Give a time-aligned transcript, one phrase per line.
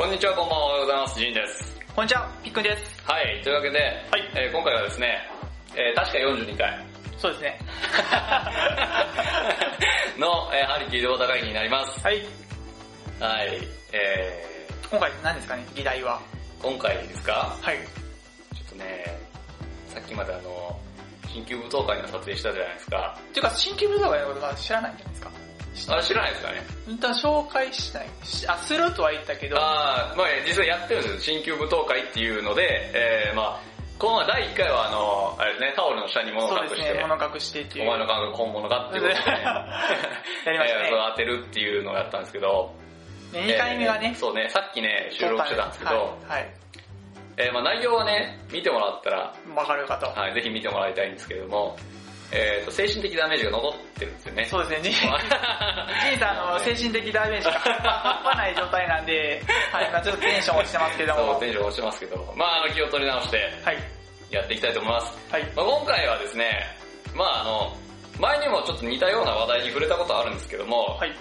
[0.00, 1.18] こんにちは、こんばんは、おはようございます。
[1.20, 1.76] ジンです。
[1.94, 3.02] こんにちは、ピックンです。
[3.04, 3.78] はい、というわけで、
[4.10, 5.28] はいえー今回はですね、
[5.76, 6.86] えー確か42回
[7.18, 7.60] そうですね。
[10.16, 12.00] の、えー、ハリキー動画会議になります。
[12.00, 12.22] はい。
[13.20, 13.60] はい、
[13.92, 16.18] え今回何ですかね、議題は。
[16.60, 17.54] ー、今回ですか？
[17.60, 17.76] はい。
[17.76, 19.04] ちょっとね、
[19.92, 20.80] さっきまであの、
[21.28, 23.18] 緊急舞踏会の撮影したじゃないですか。
[23.34, 25.39] ていうか、新規武道会のことは知らないんじゃないですか？
[25.88, 26.62] あ、知らないですかね。
[26.88, 28.08] 一旦紹介したい。
[28.22, 31.34] しあ、するとは言ったけど、あー、まあ実際やってるんですよ。
[31.36, 37.84] 新旧舞踏会っていうので、えー、まあこの第1回はあの、あれね、タオルの下に物を隠して、そうですね、物隠してっていう。
[37.84, 39.42] お前の感覚本物かっていうことで、ね、
[40.46, 40.90] やりましたね。
[41.10, 42.74] 当てるっていうのをやったんですけど、
[43.30, 44.12] で2回目がね。
[44.14, 45.90] えー、そうね、さっきね、収録してたんですけど、
[46.26, 46.40] はい。
[46.40, 46.50] はい。
[47.36, 50.06] えーまあ内容はね、見てもらったら、わかるかと。
[50.06, 51.76] はい、ぜひ見てもらいたいんですけれども、
[52.32, 54.44] えーと、精神的ダメージが残ってるんですよね。
[54.44, 61.32] そうですね、ジンジンさんあの精神的ダメージが 半端ない状態なんで、はい、まあちょっとテンション落ちてますけども。
[61.32, 63.76] そう、テンション落ちてますけど、まああの気を取り直してはい。
[64.30, 65.18] やっていきたいと思います。
[65.32, 65.42] はい。
[65.56, 66.76] まあ、今回はですね、
[67.14, 67.76] まああの、
[68.20, 71.12] 前にもちょっと似たような話題に触れたことあるんですけども、はい。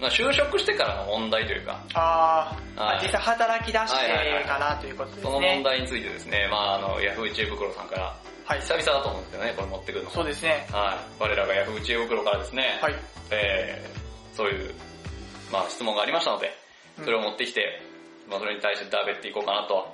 [0.00, 5.22] まあ、就職してからの問題というか、あー、はいあ実際働き出してからということですね。
[5.22, 8.14] その問題についてですね、まああの、ヤフー知恵袋さんから、
[8.46, 8.60] はい。
[8.60, 10.10] 久々だと思うんですけどね、これ持ってくるの。
[10.10, 10.68] そうですね。
[10.70, 11.22] はい。
[11.22, 12.94] 我らがヤフー知恵袋からですね、はい。
[13.32, 14.72] えー、そういう、
[15.50, 16.52] まあ質問がありましたので、
[17.02, 17.82] それを持ってきて、
[18.30, 19.92] まあそれに対してダーベっていこうかなと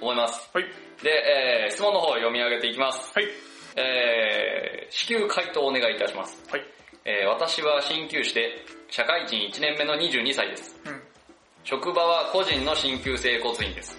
[0.00, 0.50] 思います。
[0.52, 0.64] はい。
[1.00, 3.12] で、えー、質問の方を読み上げていきます。
[3.14, 3.26] はい。
[3.76, 6.42] えー、至急回答をお願いいたします。
[6.50, 6.62] はい。
[7.04, 8.50] えー、私は鍼灸師で、
[8.90, 10.74] 社会人1年目の22歳です。
[10.84, 10.92] うん。
[10.92, 11.02] うん。
[11.62, 13.96] 職場は個人の鍼灸整骨院です。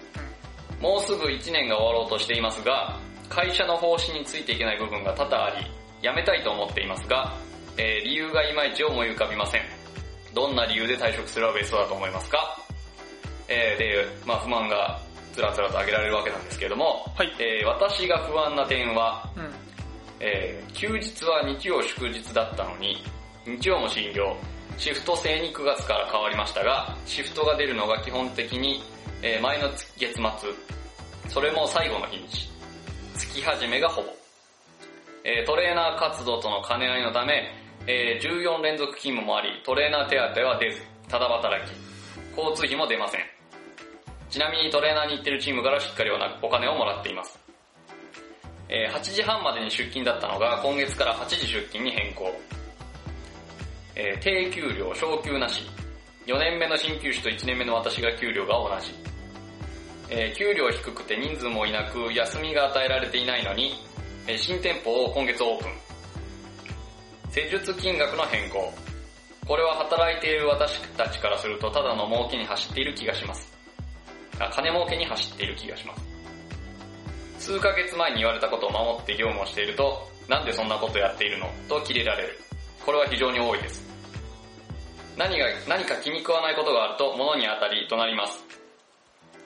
[0.82, 5.66] もうすぐ1年が終わろうとしていますが、会社の方針についていけない部分が多々あり、
[6.02, 7.34] 辞めたいと思っていますが、
[7.78, 9.62] えー理由がいまいち思い浮かびません。
[10.34, 12.58] どんな理由で退職すればベストだと思いますか？
[13.48, 15.00] えーで、まあ不満が
[15.34, 17.32] つらつらと挙げられるわけなんですけれども、はい。
[17.40, 19.52] えー私が不安な点は、うん。
[20.20, 23.04] えー休日は日曜祝日だったのに、
[23.46, 24.36] 日曜も診療、
[24.78, 28.84] シフト制に9月から変わりましたが、シフトが出るのが基本的に、
[29.22, 30.24] えー前の月月末、
[31.30, 32.50] それも最後の日にち、
[33.18, 34.10] 月始めがほぼ。
[35.24, 37.52] えトレーナー活動との兼ね合いのため、
[37.88, 41.74] え14連続勤務もあり、トレーナー手当は出ず、ただ働き、
[42.38, 43.22] 交通費も出ません。
[44.30, 46.12] ちなみにトレーナーに行ってるチームからしっかり
[46.42, 47.40] お金をもらっています。
[48.70, 52.32] え8時半までに出勤だったのが今月から8時出勤に変更。
[53.96, 55.64] え低給料、昇給なし。
[56.28, 59.07] 4年目の鍼灸師と1年目の私が給料が同じ。
[60.10, 63.74] えー給料低くて人数もいなく休みが与えられていないのに、
[64.28, 65.72] えー新店舗を今月オープン。
[67.32, 68.74] 施術金額の変更。
[69.48, 73.54] これは働いている私たちからするとただの儲けに走っている気がします。
[74.40, 76.08] あ金儲けに走っている気がします。
[77.40, 82.40] 数ヶ月前に言われたことを守って業務をしていると、なんでそんなことやっているのと切れられる。
[82.86, 83.86] これは非常に多いです。
[85.16, 88.57] 何が、何か気に食わないことがあると物に当たりとなります。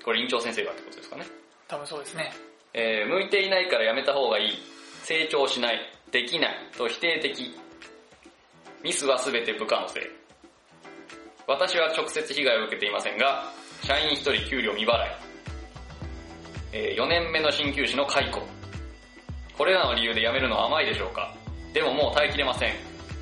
[0.03, 1.25] これ院長先生がってことですかね。
[1.67, 2.31] 多分そうですね。
[2.73, 4.51] えー、向いていないからやめた方がいい。
[5.03, 5.79] 成長しない。
[6.11, 6.55] できない。
[6.77, 7.55] と否定的。
[8.83, 10.03] ミスはすべて部下のせい。
[11.47, 13.43] 私は直接被害を受けていませんが、
[13.83, 15.31] 社員一人給料未払い。
[16.73, 18.41] え4年目の鍼灸師の解雇。
[19.57, 21.35] これらの理由で辞めるのは甘いでしょうか
[21.73, 22.73] でももう耐えきれません。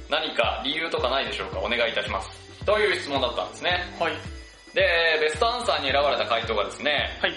[0.09, 2.29] 何か理由とかないでしょうかお願いいたします。
[2.65, 3.83] という質問だったんですね。
[3.99, 4.38] はい。
[4.73, 4.81] で、
[5.19, 7.33] ベストアンサーに選ばれた回答がですね、はい。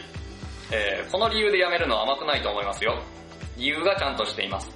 [0.71, 2.99] えーこの理由で辞めるのは甘くないと思いますよ。
[3.57, 4.71] 理由がちゃんとしています。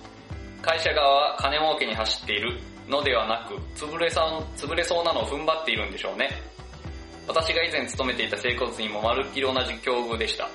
[0.62, 2.58] 会社側は金儲けに走っている
[2.88, 6.30] のではなく、潰れそう潰れそうなのを踏ん張っているんでしょうね。
[7.26, 10.48] 私が以前勤めていた整骨院もまるっきり同じ境遇でした。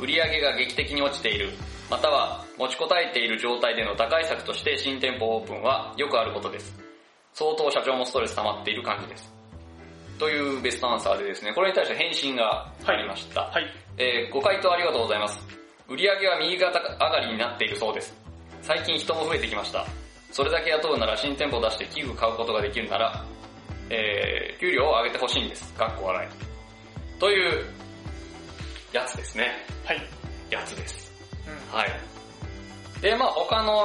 [0.00, 1.50] 売り上げが劇的に落ちている、
[1.90, 6.74] または持ちこたえている状態での打開策として新店舗オープンはよくあることです。
[7.32, 9.33] 相当社長もストレス溜まっている感じです。
[10.18, 13.42] というベストアンサーでですね、これに対して返信がありました。
[13.42, 13.64] はい。
[13.96, 15.38] えーご回答ありがとうございます。
[15.88, 18.14] 売り上げは右肩上がりになっているそうです。
[18.62, 19.86] 最近人も増えてきました。
[20.32, 23.24] それだけ雇うなら新店舗を出して器具買うことができるなら、
[23.90, 25.72] えー、給料を上げてほしいんです。
[25.74, 27.20] かっこ笑い。
[27.20, 27.64] という、
[28.94, 29.50] やつですね。
[29.84, 30.02] はい。
[30.50, 31.12] やつです。
[31.46, 31.76] うん。
[31.76, 31.90] はい。
[33.02, 33.82] で、まあ他の、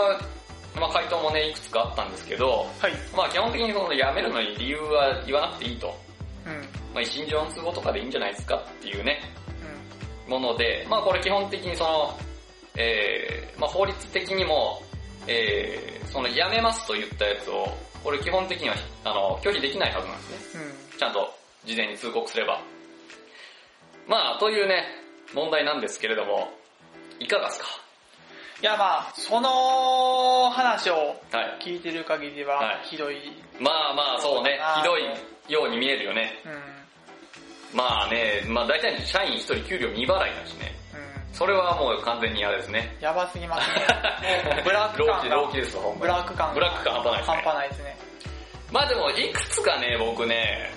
[0.80, 2.94] まあ回答もね、いくつかあったんですけど、はい。
[3.18, 5.98] まあ基本的にその辞めるのに理由は言わなくていいと。
[6.46, 6.62] うん。
[6.94, 9.22] まあ一日の都合とかでいいんじゃないですかっていうね、
[10.26, 10.32] うん。
[10.32, 12.18] もので、まあこれ基本的にその、
[12.76, 14.82] えー、まあ法律的にも、
[15.28, 17.68] えー、その辞めますと言ったやつを、
[18.04, 20.64] これ基本的には、あの、拒否できないはずなんですね。
[20.92, 20.98] うん。
[20.98, 21.34] ちゃんと
[21.66, 22.62] 事前に通告すれば。
[24.08, 24.86] まあ、というね、
[25.36, 26.50] 問題なんですけれども、
[27.20, 27.66] いかがですか？
[28.62, 30.96] いやまあ、その話を
[31.32, 31.64] はい。
[31.64, 33.18] 聞いてる限りははいひどい。
[33.60, 35.04] まあまあ、そうね、ひどい
[35.50, 36.42] ように見えるよね。
[36.46, 36.52] うん。
[36.52, 36.60] うん。
[37.74, 40.80] まあね、まあ大体社員一人給料未払いだしね。
[41.34, 42.96] それはもう完全にあれですね。
[43.00, 43.86] やばすぎますね。
[44.66, 45.36] ブラック感が。
[45.36, 47.34] 老気ですブラック感がブラック感半端ないですね。
[47.36, 47.98] 半端ないですね。
[48.72, 50.72] まあでも、いくつかね、僕ね、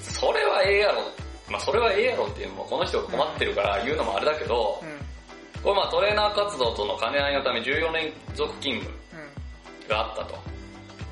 [0.00, 1.02] それはええやろ。
[1.48, 5.62] まあそれはええやろっていうのも、この人が困ってるから言うのもあれだけど、うん。
[5.62, 9.88] これまあトレーナー活動との兼ね合いのため14連続勤務うん。
[9.88, 10.38] があったと。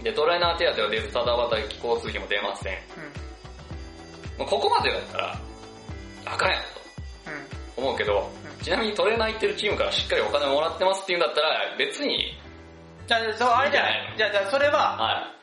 [0.05, 2.75] で、トレーナー手当は出ず、ただ働き交通費も出ません。
[2.75, 4.39] うん。
[4.39, 5.39] もうここまでだったら、
[6.27, 7.49] あかんやろうん。
[7.75, 8.31] と思うけど、
[8.63, 12.39] ちなみにトレーナー行ってるチームからしっかりお金もらってますっていうんだったら、別に、
[13.07, 15.35] じゃあ、そう、あれじゃないいじゃあ、じゃあそれは、はい。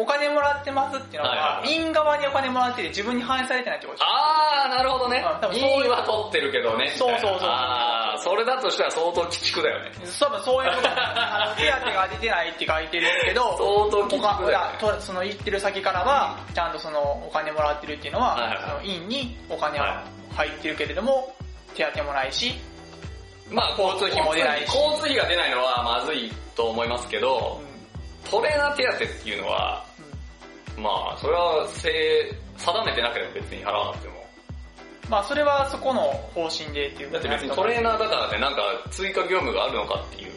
[0.00, 5.48] お金もらってますっていうのはいはは、い院側にお金もらってて自分に反映されてないってことでしょあー、なるほどねうん多。
[5.48, 6.88] 分そういういいは取ってるけどね。
[6.96, 7.50] そうそうそう
[8.22, 9.92] それだとしたら相当鬼畜だよね。
[10.18, 14.78] 多分そういうことあの手当が出てないって書いてるけど、相当鬼畜他だよね。
[14.80, 20.04] とその行ってる先からは、ちゃんとそのお金もらってるっていうのは、はいはいその院にお金はは
[20.34, 21.34] 入ってるけれども、
[21.74, 22.52] 手当もないし、
[23.50, 27.60] まあ、交通費も出ないし交通費が出ないのはまずいと思いますけど、
[28.30, 29.84] トレーナー手当っていうのは、
[30.78, 31.90] まあ、それはせ
[32.56, 34.11] 定めてなければ別に払わなくても。
[35.08, 36.00] まあそれはそこの
[36.34, 40.32] 方針でっていうだって別にトレーナーだからね、なんか追加業務があるのかっていう、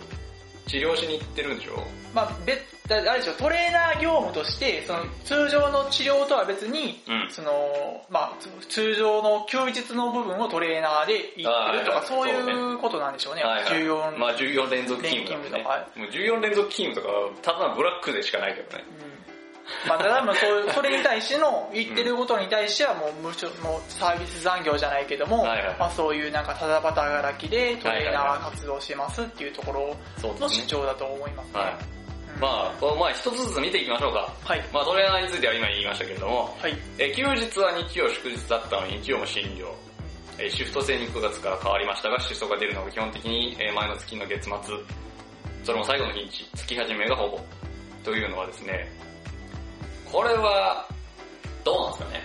[0.68, 1.84] 治療しに行ってるんでしょ
[2.14, 7.30] まあ別、だあれでしょ、トレーナー業務として、その通常の治療とは別に、うん。
[7.30, 13.44] その、まあ、つ通常の休日の部分をトレーナーで言ってるとか、そういうことなんでしょうね。
[13.44, 15.88] はいはい14、まあ14連続勤務だもんね連勤とか。
[15.96, 18.84] もう14連続勤務とか、ただのブラックでしかないけどね。
[19.00, 19.05] うん
[19.88, 30.50] まあ、ただまあそういう、それに対しての、言ってることに対してはもう無償、もうサービス残業じゃないけども、はいはいまあそういうなんかただ働きでトレーナー活動してますっていうところの。
[30.50, 31.60] 主張だと思いますね。
[31.60, 31.74] はい。
[31.74, 31.96] うん
[32.40, 34.34] まあ、このまあ一つずつ見ていきましょうか。
[34.44, 34.64] はい。
[34.74, 36.78] まあトレーナーについては今言いましたけれども、はい。
[36.98, 39.72] え休日は日曜祝日だったのに日曜も診療。
[40.38, 44.52] えシフト制に9月から変わりましたが、シフトが出るのが基本的にえ前の月の月末、
[45.64, 47.40] それも最後の日にち、月始めがほぼ。
[48.04, 48.92] というのはですね、
[50.12, 50.86] これは、
[51.64, 52.24] どうなんですかね？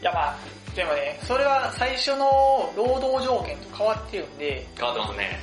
[0.00, 0.36] いやまあ、
[0.74, 5.40] でもね、それは最初の労働条件と変わってるんで、変わってますね。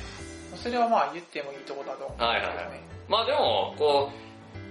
[0.56, 2.66] それはまあ言ってもいいところだと思うんはいですけどね。
[2.66, 2.80] はいはい。
[3.08, 4.10] まあでも、こ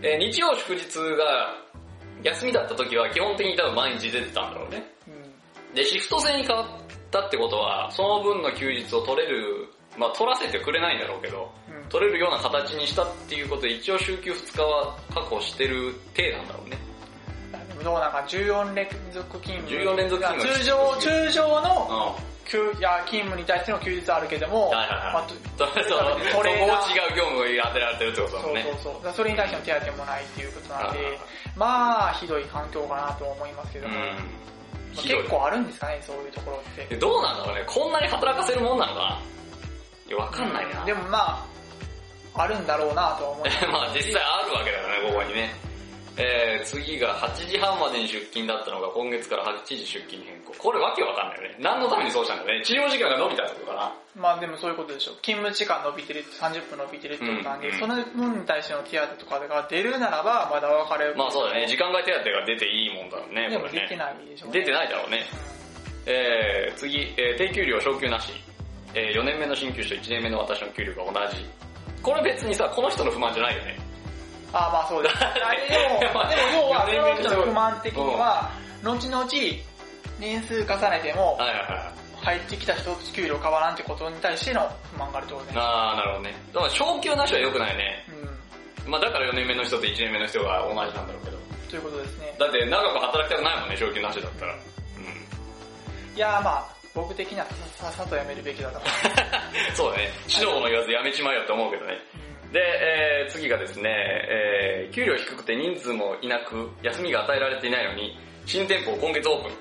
[0.02, 0.84] う、えー日曜祝日
[1.16, 1.56] が
[2.24, 4.84] 休みだった時は基本的に多分毎日出てたんだろうね。
[5.08, 6.68] うんで、シフト制に変わっ
[7.12, 9.68] たってことは、その分の休日を取れる、
[9.98, 16.78] まあ取らせてくれないんだろうけど、うん取れるような形にしたっていうことで一応週休2日は確保してる体なんだろうね。
[17.88, 19.80] でもどうなんか14連続勤務。
[19.80, 21.64] 14連続勤務通常、通常うん。
[21.64, 22.16] のは
[22.48, 28.64] 休いや勤務に対しての休日あるけども、いはいまあそこを違う業務が当てられてるってことだもんね。
[28.64, 29.14] そうそうそう。
[29.14, 31.20] それに対しての手当もないっていうことなんで
[31.56, 36.86] まあ、ひどい環境かなと思いますけども、まあ結構あるんですかね、そういうところって。
[36.86, 37.64] でどうなんだろうね。
[37.68, 39.20] こんなに働かせるもんなのかな
[40.08, 40.86] いや、わかんないな。
[40.86, 41.44] でもま
[42.36, 43.68] あ、あるんだろうなとは思います。
[43.68, 45.67] まあ実際あるわけだよね、ここにね。
[46.18, 50.54] えー、次が8時半までに出勤だったのが今月から8時出勤に変更。
[50.58, 51.56] これわけわかんないよね。
[51.62, 52.66] 何のためにそうしたんだよね。
[52.66, 53.94] 治療時間が伸びたってことかな。
[54.18, 55.14] まあでもそういうことでしょ。
[55.22, 61.14] 勤務時間伸びてる、30分伸びてるってことなんで、うんその分に対しての手当とかが出るならば、まだ分かる。
[61.16, 61.68] まあそうだね。
[61.68, 63.50] 時間外手当が出ていいもんだろうね。
[63.50, 65.22] でも出てないでしょ、出てないだろうね。
[66.08, 68.34] えー、次、えー、低給料昇給なし。
[68.96, 71.46] えー、4年目の新旧と1年目の私の給料が同じ。
[72.02, 73.87] これ別にさ、この人の不満じゃないよね。
[74.54, 75.16] ああまあそうです。
[75.20, 78.50] あれでも、でも要は、 その人の不満的には、
[78.84, 79.28] 後々、
[80.20, 81.38] 年数重ねても。
[82.28, 85.54] 入ってきた人給料変わらんってことに対しての不満があるってことね。
[85.56, 86.36] あー、なるほどね。
[86.54, 88.04] だから昇給なしは良くないね。
[88.86, 88.92] うん。
[88.92, 91.38] まあだから4年目の人と1年目の人が同じなんだろうけど。
[91.70, 92.36] ということですね。
[92.38, 94.54] だって長く働きたくないもんね、昇給なしだったら。
[94.54, 96.18] うん。
[96.18, 97.54] いやーまあ、僕的にはさ
[97.86, 98.98] さっさと辞めるべきだと思いま
[99.72, 99.78] す。
[99.78, 100.12] そうだね。
[100.28, 101.98] 死の子の言わずやめちまえよって思うけどね。
[102.52, 109.52] で、えー、次がですね、えー、給料低くて人数もいなく、休みが与えられていないのに、新店舗を今月オープン。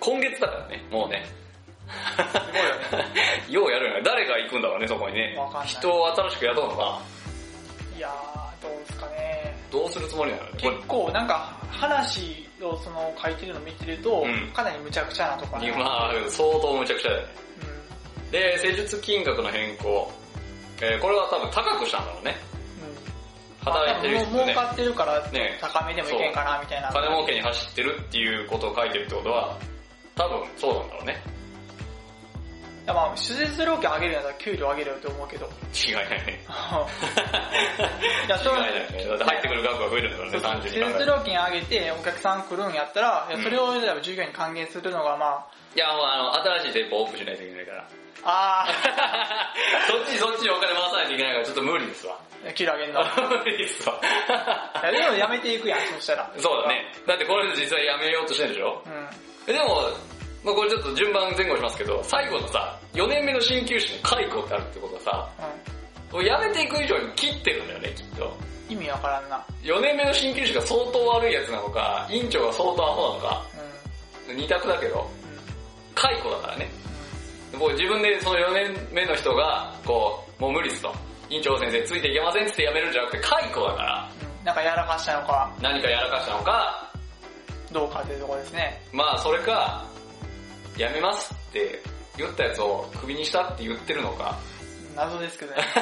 [0.00, 1.24] 今月だからね、もうね。
[1.88, 2.16] す
[2.52, 3.44] ごいよね。
[3.48, 4.02] ようやるよね。
[4.04, 5.36] 誰が行くんだろうね、そこにね。
[5.64, 7.00] 人を新しく雇うのか
[7.96, 9.56] いやー、どうですかね。
[9.70, 17.28] どうするつもりなのこ結構なんか話をその書いてるの見てると、うんかなり無茶苦茶なところれまあ、相当むちゃくちゃだよね。
[18.28, 20.10] うで、施術金額の変更。
[20.80, 22.32] えー、これは多分高くしたんだろうね。
[22.32, 22.34] ん。
[22.34, 23.72] うん。
[23.72, 24.54] 働いてる人ねもう儲。
[24.54, 26.88] かってるからね高めでもいけんかなみたいな。
[26.92, 29.58] 金儲けに走ってるっていうことを書いてるってことは、
[30.16, 31.34] 多分そうなんだろうね。
[32.86, 35.48] やまあ、手術料金上げるんだったら給料上げるよって思うけど。
[35.72, 36.44] 違いないね。
[38.26, 39.06] いや、そ う違いないね。
[39.08, 47.88] だって入ってくる額が増えるんだからね、単手術料金上げてお客さん来るんやったら、いやうんそれを従業員に還元するのがまいや、もうあの、新しい店舗オープンしないといけないから。
[48.24, 49.52] あ、あ
[49.90, 52.16] そっちそっちにお金回さないといけないからちょっと無理ですわ。
[52.44, 53.02] ー、給料上げんの。
[53.02, 53.04] い
[53.38, 54.00] 無理ですわ。
[54.82, 56.30] やでもやめていくやん、そしたら。
[56.38, 56.92] そうだね。
[57.06, 58.82] だってこれ実はやめようとしてるでしょ？
[58.86, 59.08] うん。
[59.46, 59.90] えでも、
[60.42, 65.28] まあこれちょっと順番前後しますけど、最後のさ、4年目の鍼灸師の解雇ってあるってことはさ、
[66.12, 68.24] うもう辞めていく以上に切ってるんだよね、きっと。
[68.26, 68.32] ん。
[68.70, 69.44] 意味わからんな。
[69.62, 73.42] 4年目の鍼灸師が相当悪いやつなのか、院長が相当アホなのか、
[74.28, 74.36] うん。
[74.36, 75.23] 二択だけど、うん。
[76.04, 76.68] 解雇だからね。
[77.58, 80.94] もう自分でその4年目の人が、こう、もう無理ですと。
[81.30, 86.92] 院長先生ついていけませんって辞めるんじゃなくて解雇だから、うんなんかやらかしたのか、何かやらかしたのか、
[87.72, 88.82] どうかっていうところですね。
[88.92, 89.86] まあそれか、
[90.76, 91.80] 辞めますって
[92.18, 94.38] 言ったやつをクビにしたって言ってるのか。
[94.94, 95.62] 謎ですけどね。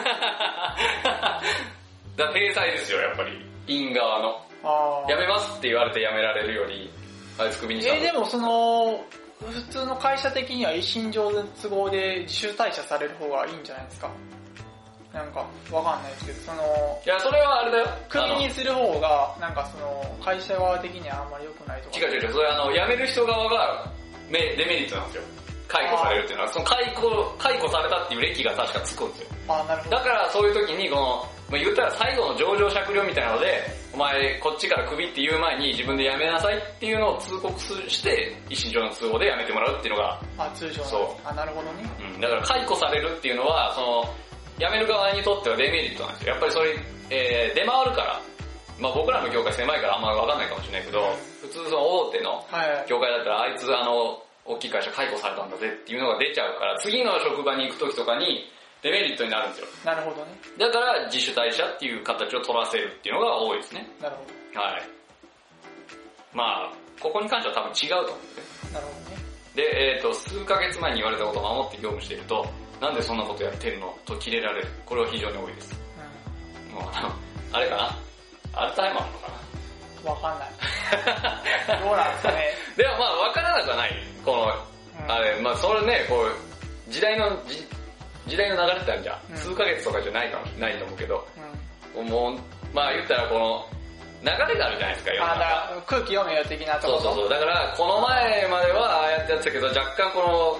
[2.16, 3.44] だから体裁ですよ、やっぱり。
[3.66, 4.40] 院側の。
[4.62, 6.88] あ辞めますって言われて辞められるより、
[7.36, 9.04] あいつクビにしたえー、でもその、
[9.50, 14.10] 普通の会社的には一身上の都合で自主退社される方がいいんじゃないですか？
[15.12, 16.62] なんか、わかんないですけど、その、
[17.04, 17.86] いや、それはあれだよ。
[18.08, 21.98] クビにする方が、なんかその、会社側的にはあんまり良くないとか。
[21.98, 23.92] 違う違う違う、それあの、辞める人側が
[24.30, 25.22] メデメリットなんですよ。
[25.68, 29.28] 解雇されるっていうのは、その解雇、解雇されたっていう歴が確かつくんですよ。
[29.48, 29.96] あ、なるほど。
[29.98, 33.60] だからそういう時にこの、まあ、言ったら最後の上場酌量みたいなので、
[33.92, 40.88] お前こっちからクビって言う前に自分で辞めなさいっていうのを通告して、一身上の都合で辞めてもらうっていうのが、あ、通常の。
[40.88, 41.84] そあ、なるほどね。
[42.14, 44.08] うん、だから解雇されるっていうのは、その、
[44.56, 46.32] 辞める側にとってはデメリットなんですよ。
[46.32, 46.70] やっぱりそれ、
[47.10, 48.20] えー出回るから、
[48.80, 51.04] まあ僕らの業界狭いからあんまりわかんないかもしれないけど、
[51.42, 52.88] 普通その大手のはい。
[52.88, 58.48] 業界だったらあいつあの、大きい会社解雇されたんだぜっていうのが出ちゃうから、次の職場に行く時とかに
[58.82, 59.66] デメリットになるんですよ。
[59.84, 60.32] なるほどね。
[60.58, 63.88] だから自主退社っていう形を取らせるっていうのが多いですね。
[64.00, 64.82] なるほはい。
[66.34, 68.72] まあ、ここに関しては多分違うと思うんですね。
[68.72, 68.74] ど。
[68.74, 69.22] なるほどね。
[69.54, 72.46] で、えっ、と、数ヶ月前に言われたことを守って業務していると、
[72.80, 74.68] なんでそんなことやってるのとキレられる。
[74.84, 75.78] これは非常に多いです。
[76.70, 76.84] うもう
[77.52, 77.76] あれか
[78.52, 78.62] な？
[78.64, 79.28] アルツハイマーなのか
[80.02, 80.10] な？
[80.10, 80.14] ん。
[80.14, 80.50] わかんない。
[81.80, 82.54] どうなんですかね。
[82.76, 83.92] でもまあ分からなくはない。
[84.24, 84.72] この、うん
[85.08, 87.66] あれ、まあそれね、こう、時代の、じ
[88.26, 89.18] 時代の流れってあるじゃん。
[89.30, 91.26] うん数ヶ月とかじゃないかもないと思うけど、
[91.96, 92.06] うん。
[92.08, 92.38] もう、
[92.72, 93.66] まあ言ったらこの、
[94.22, 97.00] 流れがあるじゃないですか、あ、だ空気読めよ的なところ。
[97.00, 97.30] そうそうそう。
[97.30, 100.58] だから、この前まではああやってやってたけど、若干この、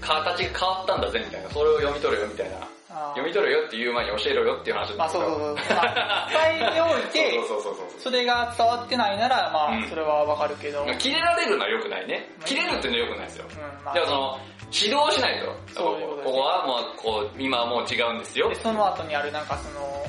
[0.00, 1.50] 形が変わったんだぜ、みたいな。
[1.50, 2.73] それを読み取るよ、みたいな。
[2.94, 5.54] 読み取るよっていう前に教えろよっていう話だまあそうそうそう。
[5.54, 10.84] まあ、伝えておいて、そうそうそうそうそれが伝わってないなら、まうんあ、それはわかるけど。
[10.84, 12.30] うん、切れられるのは良くないね。
[12.44, 13.46] 切れるっていうのは良くないですよ。
[13.84, 14.38] まあでもその、
[14.72, 15.74] 指導しないと。
[15.74, 18.54] そういうことですここはもう、こう、今はもう違うんですよで、。
[18.56, 20.04] その後にあるなんかその、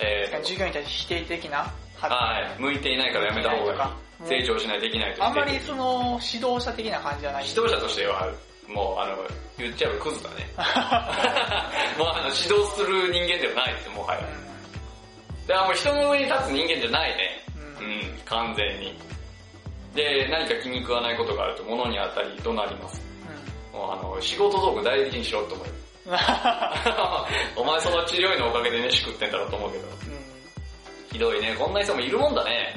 [0.00, 2.60] えー従業員に対して否定的な発はい。
[2.60, 4.06] 向いていないからやめた方がいい。
[4.28, 7.48] 成長しないといけないとあんまりその、指導者的な感じじゃない。
[7.48, 8.28] 指導者としては、
[8.68, 9.16] もう、あの、
[9.58, 10.48] 言っちゃえばクズだね。
[11.98, 14.20] もう、あの、指導する人間ではないですよ、もはや。
[15.46, 17.44] で、もう人の上に立つ人間じゃないね。
[17.78, 18.98] ううんん、完全に。
[19.94, 23.02] で、何か気に食わないことがあると物に当たり怒鳴ります。
[23.72, 25.66] もうあの、仕事道具大事にしろって思う。
[26.06, 26.12] うん。
[26.12, 26.18] うん。
[27.56, 29.84] お前その治療院のおかげで飯食ってんだろうと思うけど。
[31.12, 31.56] ひどいね。
[31.58, 32.74] こんな人もいるもんだね。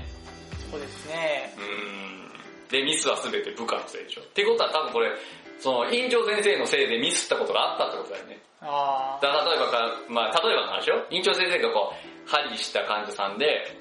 [0.72, 1.54] そうですね。
[1.58, 2.70] うん。
[2.70, 4.22] で、ミスは全て部下のせいでしょ。
[4.22, 5.12] ってことは多分これ、
[5.60, 8.40] その、院長先生のせいでミスったことがあったってことだよね。
[8.62, 11.06] あだから例えばか、まあ例えばの話よ。
[11.10, 13.76] 院長先生がこう、針した患者さんで、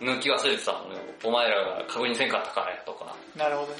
[0.00, 1.00] 抜き忘れてたのよ。
[1.24, 3.06] お前らが確認せんかったからやとか。
[3.08, 3.78] あ、なるほどね。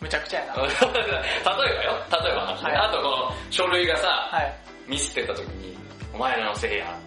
[0.00, 0.62] むちゃくちゃやな。
[0.62, 2.04] 例えばよ。
[2.22, 2.70] 例えばの話ね。
[2.70, 4.54] はいあとこの、書類がさ、はい。
[4.86, 5.76] ミスってた時に、
[6.12, 6.98] お前らのせいや。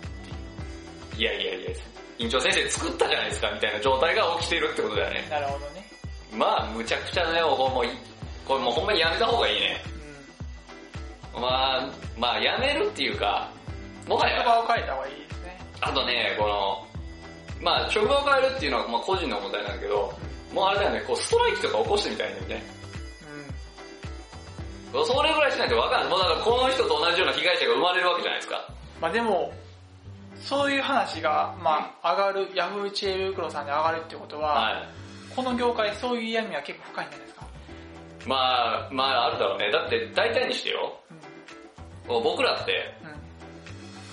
[1.17, 1.71] いやいやいや、
[2.19, 5.27] 院長先生作ったじゃないですかみたいな状態が起きているってことだよね。
[5.29, 5.89] なるほどね。
[6.33, 7.85] まあ、むちゃくちゃね、もう、もう
[8.47, 9.81] これもうほんまにやめた方がいいね。
[11.35, 11.41] うん。
[11.41, 13.51] まあ、まあやめるっていうか、
[14.07, 15.59] もはや、言葉を変えた方がいいですね。
[15.81, 16.87] あとね、この、
[17.61, 20.13] まあ職場を変えるっていうのはまあ個人の問題なんだけど、
[20.53, 22.63] もうあれだよね、こうストライキとか起こしてみたいんだよね。
[24.93, 25.05] うん。
[25.05, 26.09] それぐらいしないとわかんない。
[26.09, 28.69] もうだからこの人と同じような被害者が生まれるわけじゃないですか。
[29.01, 29.53] まあでも、
[30.41, 34.89] そういう話が、まあ、上がる、ヤフー知恵袋さんで上がるってことは、はい。
[35.35, 37.36] この業界そういう闇は結構深いんじゃないですか。
[38.25, 39.71] まあ、まああるだろうね。
[39.71, 40.99] だって大体にしてよ、
[42.07, 43.09] こう僕らって、うん。
[43.09, 43.15] うん。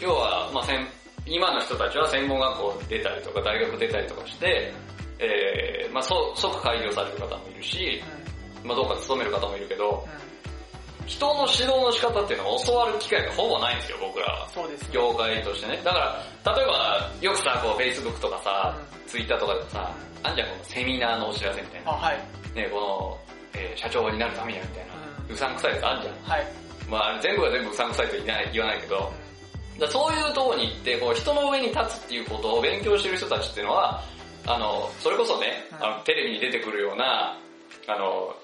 [0.00, 0.86] 要は、まあ、専
[1.26, 4.72] 今の人たちは専門学校出たりとか大学出たりとかして、
[5.18, 8.02] えー、まあそ即開業される方もいるし、
[8.62, 10.06] まあどっか勤める方もいるけど、
[11.06, 14.48] 人の指導の仕方っていうのを教わる機会がほぼないんですよ、僕らは。
[14.48, 14.88] そうですね。
[14.92, 15.80] 業界としてね。
[15.84, 15.98] だか
[16.44, 18.74] ら、例えば、よくさ、こう、Facebook とかさ、
[19.06, 19.92] Twitter とかでさ、
[20.22, 21.92] あんじゃん、このセミナーのお知らせみたいあ、な。
[21.92, 22.18] はい。
[22.54, 23.18] ね、この、
[23.54, 24.94] えー社長になるためにはみたいな、
[25.34, 26.14] うさんくさいやつあんじゃん。
[26.22, 26.46] はい。
[26.88, 29.12] まあ、全部が全部うさんくさいと言わない言わないけど、
[29.78, 34.02] だそういうところに行って、こう、人の上に立つっていうことを勉強してる人たちっていうのは、
[34.46, 37.36] あの、それこそね、うんあの、テレビに出てくるような、
[37.88, 38.34] あの、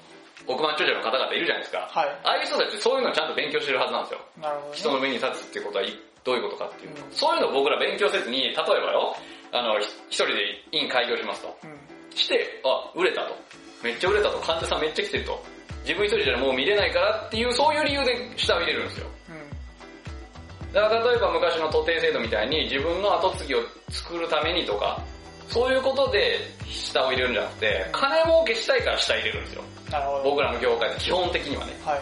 [0.47, 1.87] 億万長者の方々いるじゃないですか。
[1.91, 2.09] はい。
[2.25, 4.21] ああいう人たちそういうのをちゃんと勉強してるはずなんですよ。
[4.41, 4.77] なるほど、ね。
[4.77, 5.93] 人の上に立つってことはい
[6.25, 9.17] どういうことかっていうの、うんそういうのを僕ら勉強せずに、例えばよ、
[9.53, 11.57] あの、ひ一人で院開業しますと。
[11.63, 12.17] うん。
[12.17, 13.37] して、あ、売れたと。
[13.83, 14.39] めっちゃ売れたと。
[14.41, 15.43] 患者さんめっちゃ来てると。
[15.83, 19.07] 自分一人じゃもう見れないからっていう、そういう理由で下を入れるんですよ。
[19.31, 20.73] うん。
[20.73, 23.59] だから例えば昔の徒弟制度みたいに自分の後継ぎを
[23.89, 25.01] 作るためにとか、
[25.49, 29.63] そういうことで下を入れるんじゃなくて、金儲けしたいから下入れるんですよ。
[29.91, 30.23] なるほど。
[30.31, 31.73] 僕らの業界って基本的にはね。
[31.85, 32.01] はい。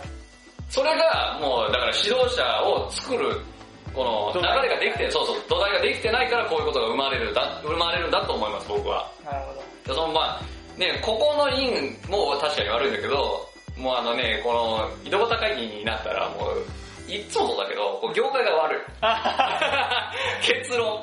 [0.68, 3.40] それがもうだから指導者を作る
[3.94, 9.10] この流れができて、そうそう、土台ができてないからこういうことが生まれるだ、生まれるんだと思います、僕は。
[9.24, 9.60] なるほど。
[9.60, 10.42] でそのまあ、
[10.78, 18.80] ね、ここの院も確かに悪いんだけど、もうあのね、この井戸端会議になったらもう、いっつもそうだけど、こう業界が悪い。
[20.46, 21.02] 結論。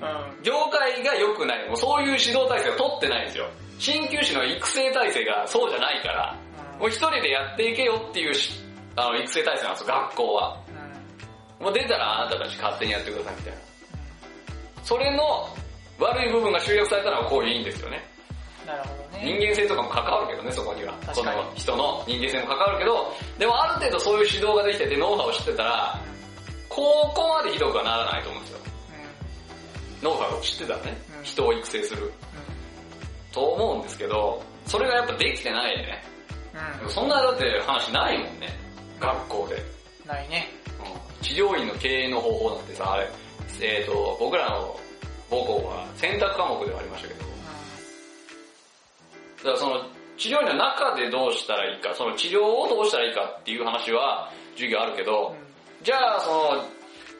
[0.00, 0.42] うん。
[0.42, 1.68] 業界が良くない。
[1.68, 3.46] もうそういう指導体制を取ってないんですよ。
[3.78, 6.36] 鍼灸師の育成体制がそうじゃないから、
[6.80, 8.60] もう一人でやっていけよっていうし
[8.96, 10.56] あの育成体制なんですよ、学校は。
[11.60, 11.66] うん。
[11.66, 13.58] もう出たらあなたたち勝手にやってくださいみたいな。
[14.82, 15.48] それの
[15.98, 18.11] 悪い部分が集約されたのはこういういいんですよね。
[18.72, 19.46] なるほど人ね。
[19.48, 20.92] 間性とかも関わるけどね、そこには。
[21.04, 26.00] 確かにこの人の人間性も関わるけど、でもある程度そういう指導ができてて、ノウハウを知ってたら、
[26.68, 28.58] ここまでひどくはならないと思うんですよ。
[30.00, 30.08] うん。
[30.08, 32.12] ノウハウを知ってたらねう、ん人を育成する。
[33.30, 36.04] と思うんですけど、それがやっぱできてないよね。
[36.82, 36.90] うん。
[36.90, 38.48] そんなだって話ないもんね、
[39.00, 39.56] 学校で。
[40.02, 40.08] うん。
[40.08, 40.48] ないね。
[41.22, 43.08] 治療院の経営の方法なんてさ、あれ、
[43.60, 44.78] えっ、と、僕らの
[45.30, 47.31] 母校は選択科目ではありましたけど、
[49.44, 49.84] だうからその
[50.16, 55.32] 治療院の中でどうしたらいいか、その治療をどうしたらいいかっていう話は授業あるけど、ん。
[55.32, 55.36] うん。
[55.82, 56.64] じゃあその、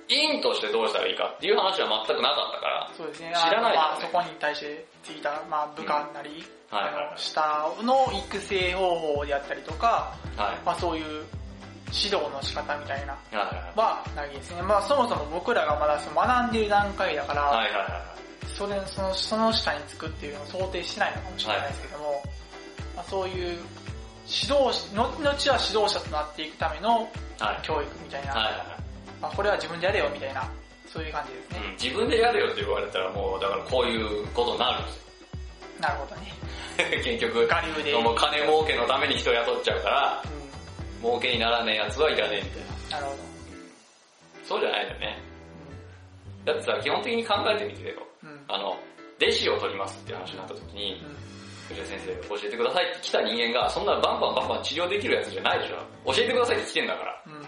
[0.09, 3.33] 院としてどうしたらいいかっていう話は全くなかったから、そうですね。
[3.35, 10.67] 知らないあのまあ、そこに対してついた、まあ、部下なり、はいはいあの、下の育成方法であったりとか、はい。
[10.67, 11.25] まあそういう
[11.93, 14.63] 指導の仕方みたいな、はないですね。
[14.63, 18.12] まあそもそも僕らがまだその学んでいる段階だから、はいはいはい
[18.55, 22.23] それそのその下につくっていうのを想定してないのかもしれないですけども、
[22.97, 23.59] まあ、そういう
[24.27, 27.09] 指導し、の後は指導者となっていくための
[27.43, 27.55] はい。
[27.55, 28.55] はい教育みたいな、はいはい
[29.21, 30.49] まあ、これは自分でやれよみたいな、
[30.87, 31.61] そういう感じですね。
[31.67, 35.03] うん、自分でやれよって言われたらもう、だからこういうことになるんですよ。
[35.81, 36.33] なるほどね。
[37.03, 37.47] 結局、
[37.83, 37.95] で。
[37.99, 40.23] もう金儲けのために人雇っちゃうから、
[41.03, 42.69] う儲けにならねえやつはいらねえみたいな。
[42.69, 43.19] ん、なるほど。
[44.47, 45.19] そうじゃないんだよね。
[46.45, 48.07] だってさ、基本的に考えてみてよ。
[48.53, 48.77] あの、
[49.17, 51.03] 弟子を取りますって話になった時に、
[51.73, 56.13] 先生教えてくださいって来た人間が、そんなバンバンバンバン治療できるやつじゃないでしょ。
[56.13, 57.23] 教えてくださいって来てんだから。
[57.27, 57.43] うん。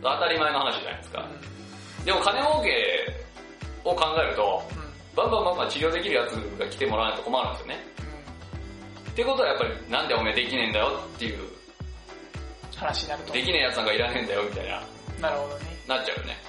[0.00, 1.28] 当たり前の話じゃないですか。
[2.00, 2.04] うん。
[2.06, 3.14] でも金儲け
[3.84, 4.88] を考えると、うん。
[5.14, 7.84] バンバンバンバン治療できるやつが来てもらわないと困るんですよね。
[9.10, 11.38] ってことはやっぱり、なんでおめえできねえんだよっていう、
[12.76, 13.32] 話になると。
[13.34, 14.82] できねえやつなんかいらねえんだよみたいな、
[15.20, 15.76] なるほどね。
[15.86, 16.47] なっちゃうよね。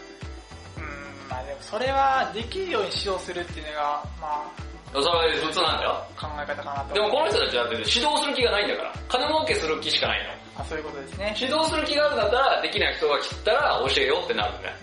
[1.62, 4.44] それはできるように指導するっていうのが、ま
[4.92, 5.92] それは普通なんだよ。
[5.92, 6.94] あ考え方かなと。
[6.96, 8.94] でもこの人たちだって指導する気がないんだから。
[9.08, 10.34] 金儲けする気しかないの。
[10.62, 11.36] あ、そういうことですね。
[11.38, 14.76] 指導する気があるんだったら、できない人が来たら教えようってなるんだよ。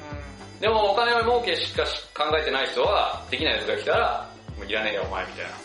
[0.58, 1.82] うでもお金儲けしか
[2.14, 5.50] 考えてない人は、できないやつが来たら、もういらねえよお前みたいな。
[5.50, 5.54] ん。
[5.56, 5.58] い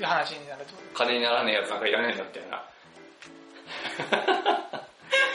[0.00, 0.72] う話になると。
[0.94, 2.62] 金にならねえやつなんかいらねえんだみたいな。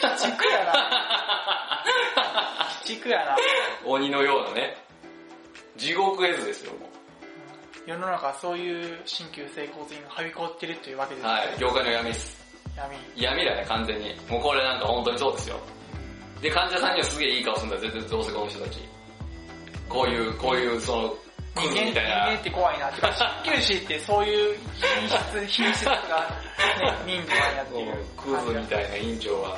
[0.10, 1.84] 鬼畜やな。
[2.86, 3.38] 鬼畜やな。
[3.86, 4.85] 鬼のようなね。
[5.78, 6.90] 地獄絵図ですよ、も
[7.86, 11.28] 世の中はそういう新旧成功人がはびこってるというわけですう。
[11.28, 12.44] はい、業界の闇っす。
[12.76, 12.96] 闇。
[13.16, 14.16] 闇だね、完全に。
[14.30, 15.60] もうこれなんか本当にそうですよ。
[16.42, 18.80] で、患者さんにはすげえいい顔するんだよ、絶対どうせこの人たち。
[19.88, 21.10] こういう、こういう、その、
[21.56, 22.44] クズ人間みたいな人間っ。
[22.44, 22.92] て怖いな。
[22.92, 23.08] てか、
[23.44, 26.00] 鍼灸師ってそういう品質、品質がね、
[27.06, 29.58] 人数なっていうクズみたいな院長は、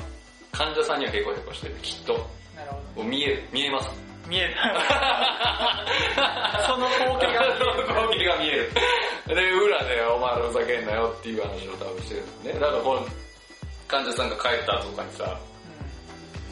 [0.52, 2.14] 患者さんにはヘコヘコしてる、きっと。
[2.14, 2.20] も
[2.56, 3.02] なるほど。
[3.02, 4.07] う見える、見えます。
[4.28, 4.54] 見える。
[6.68, 7.66] その光景が見える。
[7.88, 8.72] 光景が見える。
[9.28, 12.60] で、裏でお前らふざけんなよっていう話を多分してるんですね。
[12.60, 13.08] だからこの、
[13.88, 15.40] 患者さんが帰った後とかにさ、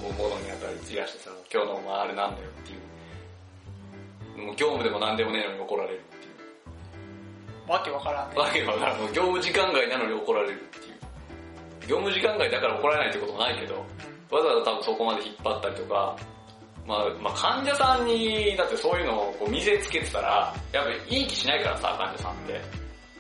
[0.01, 2.75] こう物に当たり散らしてさ、今日のお前あれなんだよってい
[4.41, 4.45] う。
[4.47, 6.31] もう業務でも何でもねえのに怒られるっていう。
[7.67, 8.35] うんわけわからんね。
[8.37, 8.99] わけわからん。
[9.07, 10.95] 業務時間外なのに怒られるっていう。
[11.87, 16.15] 業務時間外だから怒られないってこともないけど、うんわざわざ多分そこまで引っ張ったりとか、
[16.85, 22.61] まあ、まあ患者さんに、だってそういうのをこう見せつけてたら、やっぱりいい気しないからさ、患者さんって。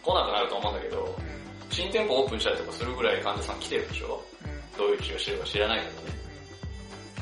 [0.05, 1.71] 来なくなると思うんだけど、うん。
[1.71, 4.23] 新店舗オープンしたりとかするぐらい患者さん来てるでしょ？
[4.45, 4.77] うん。
[4.77, 6.19] どういう治療してるか知らないけどね。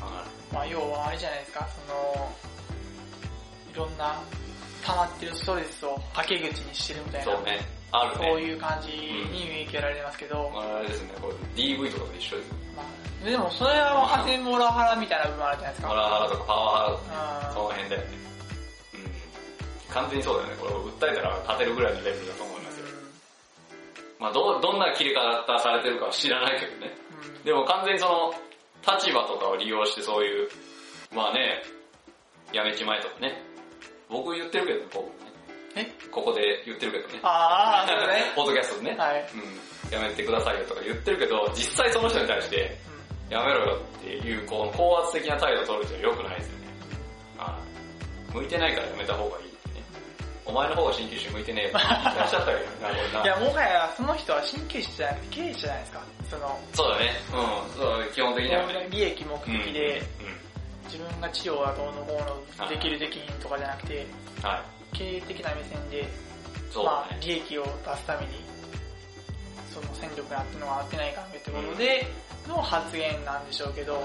[0.00, 2.32] はまあ要はあれじゃないですか、その、
[3.72, 4.20] いろんな
[4.84, 7.60] 溜まってるストレスをはけ口にしてるみたいな、いそうね。
[7.94, 8.26] あるね。
[8.26, 12.54] そういう感じに見受けられますけど、まあ、あれですね、これ DV とかと一緒ですよ。
[12.76, 15.88] まあ、でもそれは若手モラハラみたいな部分あるじゃないですか。
[15.88, 18.08] パワハラとかパワハラとか、うんその辺だよね。
[18.94, 19.94] うん。
[19.94, 20.56] 完全にそうだよね。
[20.58, 22.86] これを訴えたら勝てるぐらいのレベルだと思いますよ。
[24.18, 26.90] まあどう、どんな切り方されてるかは知らないけどね。
[26.98, 28.34] うんでも完全にその、
[28.82, 30.48] 立場とかを利用してそういう、
[31.14, 31.62] まあね、
[32.52, 33.42] やめちまえとかね。
[34.08, 35.23] 僕言ってるけどね、僕ね。
[35.76, 37.20] えここで言ってるけどね。
[37.22, 38.32] ああ、そうね。
[38.36, 38.96] ポッドキャストでね。
[38.96, 39.24] はい。
[39.34, 39.92] うん。
[39.92, 42.76] やめてくださいよとか言ってるけど、実際その人に対して、
[43.30, 46.66] やめろよっていう、こう、高圧的な態度を取るって良くないですよね。
[47.38, 49.84] ああ向いてないからやめた方がいいってね。
[50.44, 53.22] お前の方が鍼灸師向いてねえよって言ってらっしゃったけどな、これな。
[53.22, 56.02] いや、もはやその人は鍼灸師じゃなくて経営者じゃないですか。
[56.30, 57.10] その、そうだね。
[57.32, 57.80] うん。
[57.80, 58.88] そう基本的にはね。
[58.90, 60.44] 利益目的で、うん。
[60.84, 64.06] 自分が治療はどうのこうのできるできひんとかじゃなくて、
[64.42, 64.48] うん。
[64.48, 64.62] はい。
[64.94, 66.08] 経営的な目線で、
[66.70, 67.20] そうだまあ、ね。
[67.20, 68.28] 利益を出すために、
[69.72, 72.06] その戦力があってのが合ってないかってことで、
[72.48, 74.02] の発言なんでしょうけど、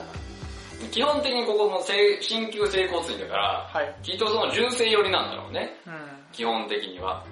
[0.92, 3.96] 基本的にここの整鍼灸整骨院だから、はい。
[4.02, 5.76] きっとその純正寄りなんだろうね。
[5.86, 5.94] うん。
[6.32, 7.26] 基本的には。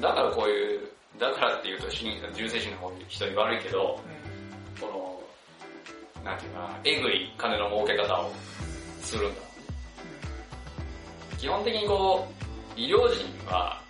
[0.00, 0.80] だからこういう、
[1.18, 3.98] だからっていうと鍼純正師の方に人に悪いけど、
[4.80, 5.20] こ
[6.22, 8.30] の、なんていうかな、えぐい金の儲け方を
[9.00, 9.53] するんだろうね。
[11.38, 12.26] 基本的にこ
[12.76, 13.80] う、医療人は、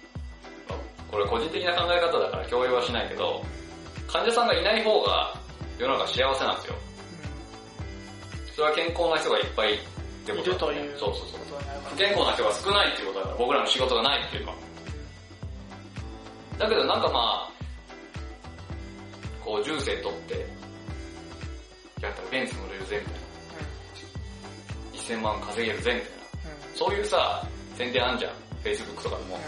[0.68, 0.78] まあ
[1.10, 3.42] これ個人的な考え方だから共有はしないけど、
[4.08, 5.34] 患者さんがいない方が
[5.78, 6.74] 世の中幸せなんですよ。
[8.54, 9.78] それは健康な人がいっぱいっ
[10.26, 11.40] てことだ、いるというそうそうそう。
[11.90, 14.56] 不健康な人が少ないっていうことだから、僕らの仕事がないっていうのは。
[16.58, 17.50] だけどなんかまあ、
[19.44, 20.46] こう重生取って、
[22.00, 23.12] やったらベンツ乗れるぜみ
[25.10, 25.20] たいな。
[25.20, 26.23] 1000万稼げるぜみたいな。
[26.74, 27.42] そういうさ、
[27.76, 28.32] 宣伝あんじゃん。
[28.62, 29.38] Facebook とかでも。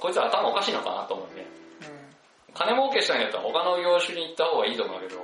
[0.00, 1.44] こいつ頭おかしいのかなと思うね。
[2.54, 5.16] 金儲けしたいんだったら他の業種に行った方がいいと思うけど、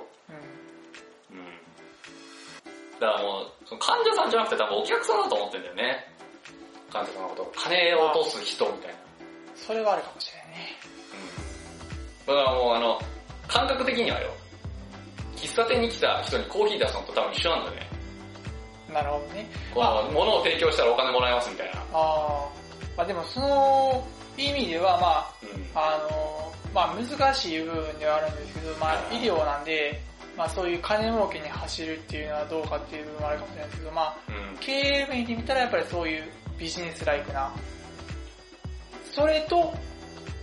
[1.30, 1.48] うん。
[3.00, 6.04] だからもう、その患者さんじゃなくて多分お客さんだと思ってんだよね。
[6.92, 7.52] 患者さんのこと。
[7.56, 8.94] 金を落とす人みたいな。
[9.54, 10.76] それはあるかもしれないね。
[12.26, 12.36] うん。
[12.36, 13.00] だからもうあの、
[13.46, 14.34] 感覚的にはよ、
[15.36, 17.89] 喫茶店に来た人にコーヒー出すのと多分一緒なんだよね。
[18.92, 19.46] なるほどね。
[19.74, 21.80] この、物を提供したらお金もらえますみたいな。
[21.80, 22.48] ああ。
[22.96, 25.66] まあでもその意味ではまうん。
[25.74, 30.00] あ、あの、まあ難しい部分ではあるんですけど、まあ医療なんで、
[30.36, 34.58] まあそういう金儲けに走るっていうのはどうかっていう部分はあるかもしれないですけど、まあうん。
[34.58, 36.24] 経営面で見たらやっぱりそういう
[36.58, 37.52] ビジネスライクな、
[39.12, 39.74] それと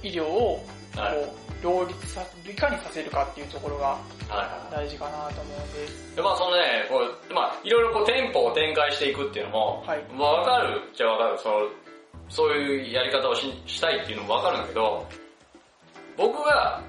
[0.03, 1.46] 医療をこはい。
[1.59, 3.97] う両立さ、いかにさせるかっていうところが。
[4.71, 11.37] 大事かなと思うんで、で、まあそのね、こう、まあいろいろこう店舗を展開していくっていうのも、はいまあわかるっちゃわかる。
[11.39, 11.55] その、
[12.29, 15.07] そういうやり方をししたいっていうのもわかるんだけど、
[16.17, 16.81] 僕が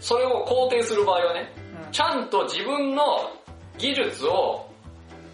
[0.00, 3.02] それを肯定する場合はね、うんちゃんと自分の
[3.78, 4.68] 技術を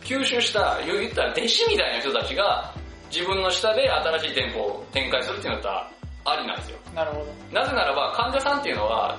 [0.02, 2.72] 吸収した、言ったら弟子みたいな人たちが
[3.10, 6.78] 自分の下で新しい店舗を展開するっていうのだったらありなんですよ。
[6.94, 7.26] なるほど。
[7.52, 9.18] なぜならば患者さんっていうのは、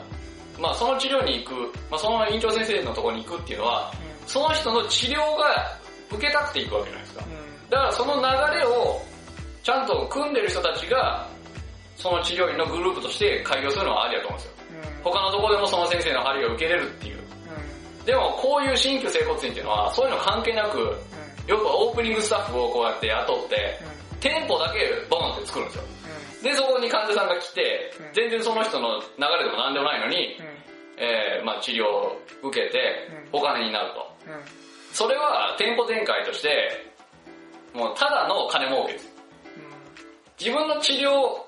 [0.60, 1.54] まあその治療に行く、
[1.90, 3.92] まあその院長先生のところに行くっていうのは、
[4.26, 5.78] その人の治療が
[6.12, 7.26] 受けたくて行くわけじゃないですか。
[7.26, 7.70] うん。
[7.70, 9.02] だからその流れを
[9.64, 11.28] ちゃんと組んでる人たちが、
[11.98, 14.56] その治療院のグループとして開業するのはありだと思うんですよ。
[15.06, 15.12] うん。
[15.12, 17.18] 他のところでもその先生の針が受けれるっていう。
[18.00, 18.06] うん。
[18.06, 20.80] でもこういう新旧整骨院っていうのは、そういうの関係なく、
[21.48, 23.80] よくオープニングスタッフをこうやって雇って、
[24.20, 25.84] 店舗だけボンって作るんですよ。
[26.46, 29.06] で、そこに患者さんが来てうん、全然その人の流
[29.42, 30.46] れでも何でもないのに、うん。
[30.98, 34.06] えー、まあ治療を受けてうん、お金になると。
[34.94, 36.94] それは店舗展開として、
[37.74, 39.12] もうただの金儲けです。
[40.40, 41.46] 自分の治療を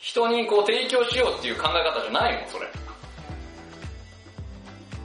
[0.00, 2.66] 人にこう提供しようっていう考え方じゃないもん、それ。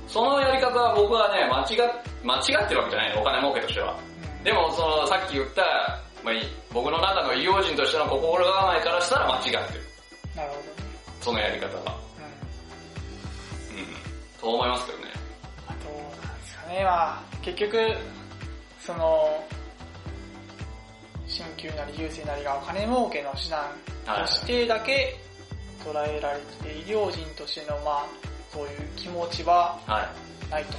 [0.08, 1.92] そのやり方は僕はね、間違っ、
[2.24, 3.98] 間違ってるわけじゃないの、お金儲けとしては。
[4.44, 9.62] でも、その、さっき言った、まあ、い僕の中の医療人としての心構えからしたら間違ってる。
[10.36, 10.66] なるほどね。
[11.22, 12.00] そのやり方は。
[13.72, 13.78] うん。
[13.78, 13.86] うん。
[14.40, 15.06] と思いますけどね。
[15.68, 15.90] あと、
[16.26, 17.96] なんですかね、まあ、結局、
[18.80, 19.44] その、
[21.28, 23.62] 鍼灸なり優勢なりがお金儲けの手段
[24.06, 25.18] はいとしてだけ
[25.84, 28.06] 捉えられてて、医療人としての、まあ、
[28.52, 30.52] そういう気持ちは、はい。
[30.52, 30.76] ないとい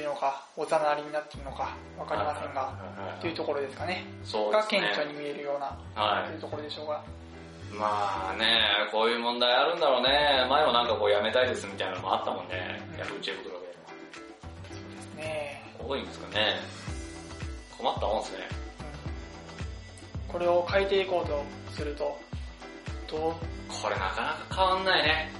[0.00, 2.72] うのか、おざなりになっているのかわかりませんが、
[3.20, 4.04] というところですかね。
[4.24, 4.88] そうですが顕ね。
[4.88, 7.02] 著に見えるような、はいというところでしょうが。
[7.72, 10.46] まあね、こういう問題あるんだろうね。
[10.48, 12.80] 前もなんかこうやめたいですみたいなのもあったもんね。
[12.92, 13.66] うんヤフー知恵袋で。
[15.22, 16.60] ね多いんですかね。
[17.76, 18.48] 困ったもんですね。
[18.50, 18.66] うん
[20.32, 22.18] これを変えていこうとすると、
[23.08, 23.34] どう？
[23.82, 25.32] これなかなか変わんないね。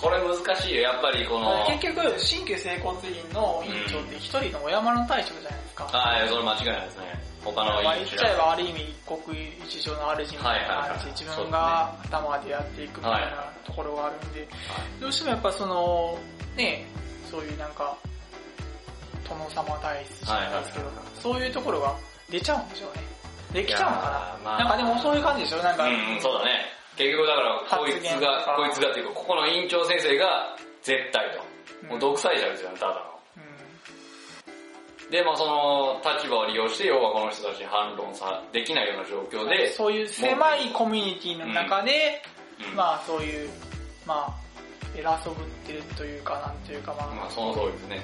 [0.00, 0.82] これ難しいよ。
[0.82, 5.88] やっぱりこの、結局、新旧整骨院の院長って一人のお山の大将じゃないですか。
[5.92, 7.26] ああ、それ間違いないですね。
[7.44, 14.48] 他のまあ言っいいちゃえばある意味一国一城の主みたいな感じで自分が頭でやっていくみたいなところがあるんで、
[15.00, 16.18] どうしてもやっぱその、
[16.56, 16.84] ね、
[17.30, 17.96] そういうなんか、
[19.28, 21.94] 殿様体質じゃないですけどはいはいはい、そういうところが
[22.30, 23.04] 出ちゃうんでしょうね。
[23.52, 25.62] できちゃうのかななんかでもそういう感じでしょ？
[25.62, 26.75] なんか、うん、そうだね。
[26.96, 31.38] 結局だから、こいつが、かこいつがっていうか、ここの院長先生が絶対と。
[31.38, 31.56] うん
[31.88, 33.00] もう独裁者ですよね、ただの。
[33.36, 42.22] うんで、まあその立場を利用して、要はこの人たちに反論さ、できないような状況で、そういう狭いコミュニティの中で、
[42.70, 43.50] うんまあそういう、
[44.06, 44.34] まあ、
[44.96, 48.00] 偉そぶってるというか、なんというか、まあ、まあその通りですね。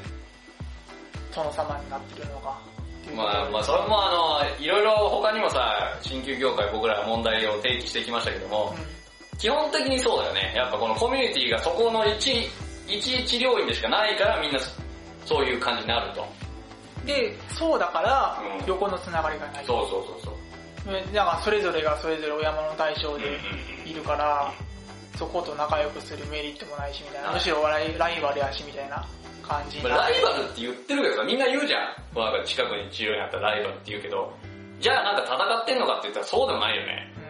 [1.34, 2.60] 殿様になってるのか。
[3.14, 8.74] まあ、まあそれもあの、いろいろ他にもさ、新旧業界僕ら問題を提起してきましたけども、
[9.38, 10.52] 基本的にそうだよね。
[10.54, 12.48] やっぱこのコミュニティがそこの一、
[12.86, 14.58] 一治療院でしかないからみんな
[15.24, 16.22] そういう感じになると。
[16.22, 16.42] うん
[17.06, 19.64] で、そうだからうん、横のつながりがない。
[19.66, 20.34] そうそうそう
[20.84, 20.92] そう。
[20.92, 23.24] でだからそれぞれがそれぞれお山の大将で
[23.84, 24.52] うんいるから、
[25.16, 29.04] そこと仲良くするメリットもないしみたいな、はいむしろライライバルやしみたいな
[29.60, 30.08] 感じにまあ。
[30.08, 31.96] ライバルって言ってるけどさ、みんな言うじゃん。
[32.14, 34.32] なんか近くに治療にあったらライバルって言うけど、
[34.80, 37.12] じゃあなんか戦ってんのかって言ったらそうでもないよね。
[37.16, 37.22] うん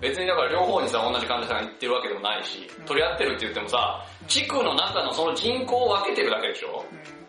[0.00, 7.20] 別にだから両方にさ、同じ患者さんが行ってるわけでもないしうん、取り合ってるって言ってもさ、地区の中のその人口を分けてるだけでしょうん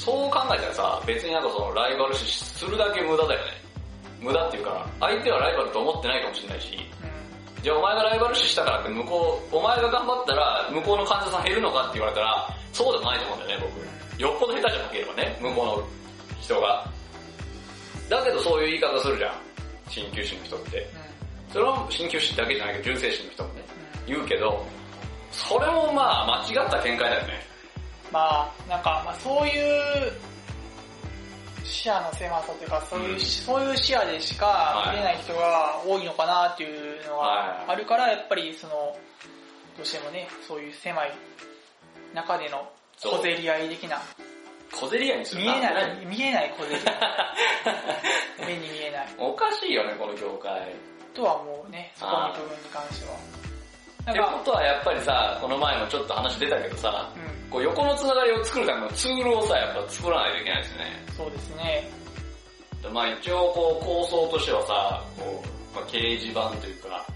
[0.00, 3.50] そう考えたらさ、別になんかそのライバル視するだけ無駄だよね。
[4.20, 6.78] 無駄っていうか、相手はライバルと思ってないかもしれないし、
[7.62, 13.66] じゃあお前がライバル視したからって向こう、お前が頑張ったら向こうの患者さん減るのかって言われたら、そうでもないと思うんだよね、
[14.16, 14.22] 僕。
[14.22, 15.88] よっぽど下手じゃなければね、向こうの
[16.40, 16.86] 人が。
[18.08, 19.32] だけどそういう言い方するじゃん。
[19.88, 20.86] 鍼灸師の人って。
[21.52, 23.62] それは鍼灸師だけじゃないけど、重生師の人もね、
[24.06, 24.64] 言うけど、
[25.30, 27.50] それもまあ間違った見解だよね。
[28.12, 30.12] まあ、なんか、まあ、そういう
[31.70, 33.20] 視野の狭さというか、そういう、うん。
[33.20, 38.96] そういう視野でしか見れない人が多いのかなっていうのはいがあるから、やっぱりその、
[39.76, 41.12] どうしてもね、そういう狭い
[42.12, 44.02] 中での小競り合い的な、
[44.72, 45.42] 小競り合いにする。
[45.42, 46.84] 見えない、見えない小競り合い。
[48.46, 49.08] 目に見えない。
[49.18, 50.74] おかしいよね、この業界。
[51.14, 53.40] とは思うね、そこの部分に関しては。
[54.10, 60.84] ってことはやっぱりさ、この前もちょっと話出たけどさ、うん、こう横のつながりを作るためのツールをさ、やっぱ作らないといけないですよね。
[61.16, 61.90] そうですね。
[62.92, 67.06] まあ一応こう構想としてはさ、こう、まあ、掲示板というか、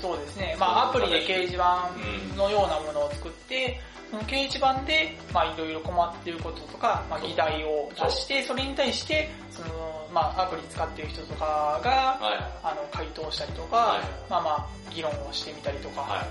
[0.00, 0.56] そうですね。
[0.58, 1.90] まあアプリで掲示板
[2.36, 3.80] のようなものを作って、
[4.10, 16.26] その掲示板で、まあいろいろ困っていることとか、まあ議題を出して、それに対して、その、まあアプリ使っている人とかが、はいあの、回答したりとか、はいまあまあ、議論をしてみたりとか、は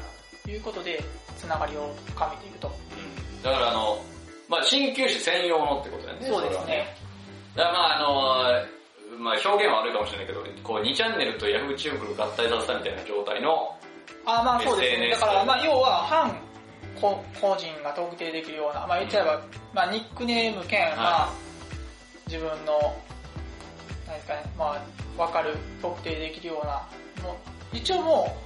[0.47, 0.51] い。
[0.51, 1.04] い、うことで、
[1.38, 2.67] つながりを深めていくと。
[2.67, 3.20] うん。
[3.43, 4.04] だからあの、
[4.49, 6.27] まあ鍼灸師専用のってことだよね。
[6.27, 6.95] そうですね。
[7.56, 7.99] だからまああ
[9.17, 13.75] の、まあ表現は悪いかもしれないけど、こう2チャンネルと Yahoo チューブル合体させたみたいな状態の、
[14.25, 15.10] あまあそうですね。
[15.10, 16.36] だから、まあ要は、反
[16.99, 19.41] 個個人が特定できるような、まあ言っちゃえば、
[19.73, 21.34] まあニックネーム兼、いまあ、
[22.27, 22.95] 自分の、
[24.08, 24.77] 何ですかね、ま
[25.17, 26.73] あ、わかる、特定できるような、
[27.23, 27.38] も
[27.73, 28.38] う、一応も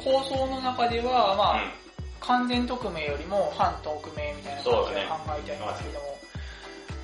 [0.00, 1.79] う、構想の中では、まあ、うん
[2.20, 6.18] 完全匿名よりも反匿名みたいな感じで考えてありますけども、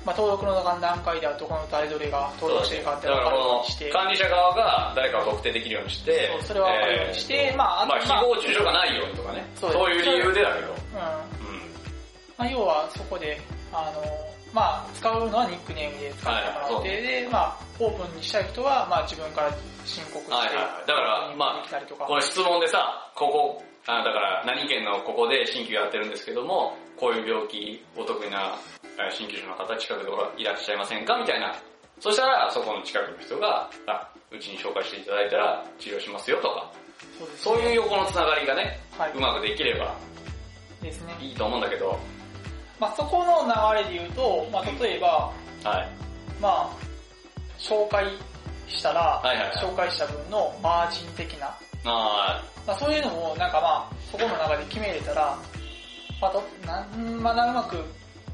[0.05, 9.45] まあ登録の段階ではどこの誰どれが登録してるかって分かるようこにしての、管理者側が誰かを特定できるようにしてそれは分かるようにしてまああとまあ、まあ誹謗中傷がないようにとかね。
[9.55, 10.67] そそうういう理由でだけど。
[10.67, 10.73] うん。
[10.73, 10.77] うん。
[12.37, 13.41] まあ、要はそこで、
[13.73, 19.51] あの、まあ、使うのはニックネームで使ってもらう程で、まあ、オープンにしたい人は、まあ、自分から
[19.85, 22.05] 申告して、はいはいはいだからまあ。
[22.07, 28.55] この質問でさ、ここ、あだから何県のここで新規やってるんですけども、こういう病気お得意な
[28.99, 31.55] えー新規種の方近くでいらっしゃいませんかみたいな。
[31.99, 36.71] そしたら、そこの近くの人が、あ、うちに紹介していただいたら治療しますよとか、
[37.37, 39.11] そういう横のつながりがね、はい。
[39.15, 39.95] うまくできれば
[40.81, 41.15] ですね。
[41.21, 41.97] いいと思うんだけど、
[42.79, 45.31] まあ、そこの流れで言うと、まあ、例えば、
[45.63, 45.89] はい。
[46.39, 46.69] まあ、
[47.57, 48.05] 紹介
[48.67, 51.55] したら、はいはいはい紹介した分のマージン的な、
[51.87, 51.93] ま
[52.35, 55.37] あ、まあ、そういうのも、なんかまあ、そこの中で決めれたら、
[56.19, 57.77] まあ、なんまだうまく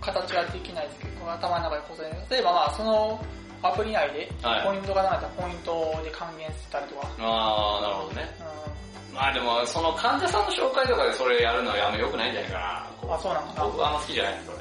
[0.02, 3.24] 形はできないですけど、頭の中でこそ例えばまあ、その
[3.62, 4.30] アプリ内で、
[4.66, 7.08] ポイントがなかったらポイントで還元したりとか。
[7.20, 8.30] ああ、なるほどね。
[9.10, 12.60] うん、まあでも、その患者さんの紹介とかでそれやるのはあんま良くないんじゃないか
[13.08, 13.16] な。
[13.16, 13.66] あ、そうなのかな。
[13.66, 14.58] 僕はあんま好きじゃないそれ。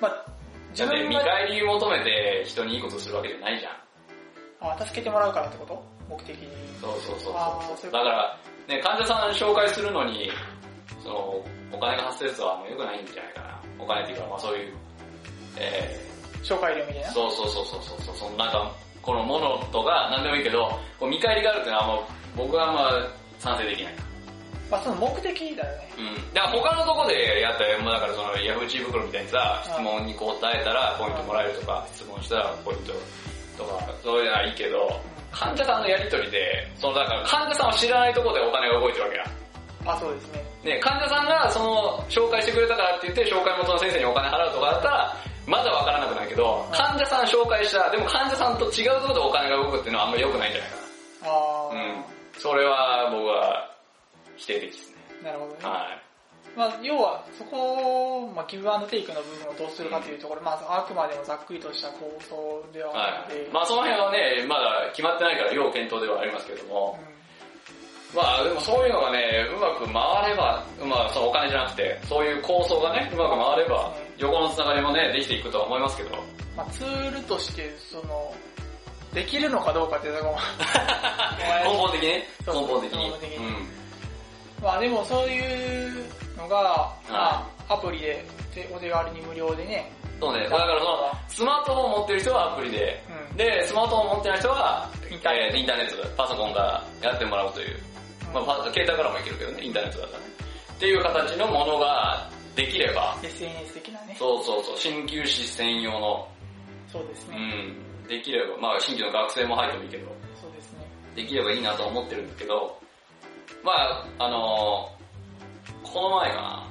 [0.00, 0.26] まあ、
[0.70, 4.72] 自分見返り求めて人にいいことするわけじゃないじゃん。
[4.72, 5.95] あ、助けてもらうからってこと？
[6.08, 6.48] 目的に。
[6.80, 7.34] そうそうそう
[7.76, 7.92] そう。
[7.92, 8.38] だから、
[8.68, 10.30] ね、患者さん紹介するのに、
[11.02, 13.60] その、お金が発生するのは良くないんじゃないかな。
[13.78, 14.74] お金っていうか、まあそういう、
[15.58, 17.10] えー、紹介料みたいな？
[17.12, 20.66] そうそうそうそうそうそう、なんか、このものとか何でもいいけど、
[20.98, 22.02] こう見返りがあるっていうのはもう、
[22.36, 22.90] 僕はま
[23.38, 23.94] 賛成できない。
[24.68, 25.88] まあその目的だよね。
[25.96, 26.34] うん。
[26.34, 32.92] だから他のとこでやったら、もうだからそのヤフー知恵袋みたいにさ、質問に答えたらポイントもらえるとか、質問したらポイント
[33.56, 35.00] とか、そういうのはいいけど、
[35.36, 39.24] 患者さんのやりとりで、そのだから患者さんを知らないところでお金が動いてるわけや。
[39.84, 40.44] あ、そうですね。
[40.64, 50.82] ね、患者さんがその紹介してくれたからって言って紹介元の先生にお金払うとかだったら、まだわからなくないけど、患者さん紹介した、でも患者さんと違うところでお金が動くっていうのはあんまり良くないんじゃないかな。
[51.30, 51.74] ああ。
[51.74, 52.40] うん。
[52.40, 53.70] それは僕は
[54.36, 54.96] 否定的ですね。
[55.22, 55.58] なるほどね。
[55.62, 56.05] はい。
[56.54, 67.16] まあ、要は、そこを、まあ、ギブアンドテイクの部分をどうするかというところ、まあ、あくまでもざっくりとした構想ではあって、はい、まあ、その辺はね、まだ決まってないから、要検討ではありますけども、うん
[68.14, 76.10] まあでもそういうのがね、うまく回れば、まあそのお金じゃなくて、そういう構想がね、うまく回れば、横のつながりもね、できていくとは思いますけど。
[76.56, 78.32] まあツールとして、その、
[79.12, 80.38] できるのかどうかっていうのが
[81.64, 82.28] 根本的にね。
[82.46, 83.04] 根本的に。
[83.04, 83.36] 根本的に。
[83.36, 83.68] うん、
[84.62, 86.04] まあでもそういう
[86.36, 88.24] のが、まあアプリで
[88.74, 95.96] お手軽に無料でね、そうね、だからその、スマートフォン持ってる人はアプリで、うん、で、スマートフォン持ってない人は、インターネット。
[95.96, 96.60] で、パソコンか
[97.02, 97.76] らやってもらうという。
[98.32, 100.28] まあ、携帯からもいけるけどね、インターネットだったらね。
[100.76, 104.16] っていう形のものができれば、SNS 的なね。
[104.18, 106.28] そうそうそう、鍼灸師専用の、
[106.88, 107.36] そうですね。
[107.36, 108.08] うん。
[108.08, 110.06] できれば、まあ新規の学生も入ってもいいけど、
[110.40, 110.86] そうですね。
[111.14, 112.78] できればいいなと思ってるんだけど、
[113.62, 114.95] まああのー、
[115.96, 116.66] この前かな、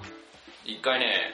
[0.66, 1.34] 一回ね、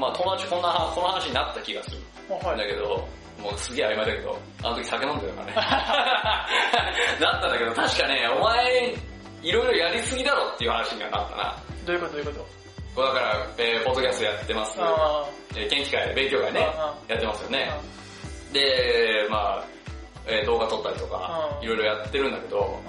[0.00, 1.98] まあ友達こんな、この話になった気がする。
[2.30, 3.06] はい、だけど、
[3.38, 5.52] もうすげえ曖昧だけど、あの時酒飲んでたからね。
[7.20, 8.94] なったんだけど、確かね、お前、
[9.42, 11.54] いろいろやりすぎだろっていう話にはなったな。
[11.84, 12.46] どういうことどういうこ
[12.96, 13.02] と？
[13.08, 14.78] だから、えー、ポッドキャストやってます。
[15.54, 16.60] えー、研究会、勉強会ね、
[17.08, 17.70] やってますよね。
[18.54, 19.64] で、まあ、
[20.26, 22.80] えー、動画撮ったりとか、いろいろやってるんだけど、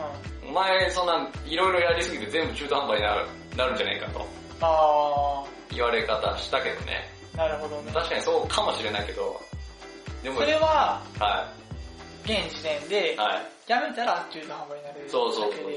[0.48, 5.48] お前、そんな、いろいろやりすぎて全部中途半端になるなるんじゃないかと。
[5.72, 7.10] 言われ方したけどね。
[7.36, 7.92] なるほどね。
[7.94, 9.40] 確かにそうかもしれないけど、
[10.24, 11.48] でもそれは、は
[12.26, 12.32] い。
[12.32, 13.72] 現時点で、はい。
[13.72, 15.72] やめたら中途半端になるそうそうそうそう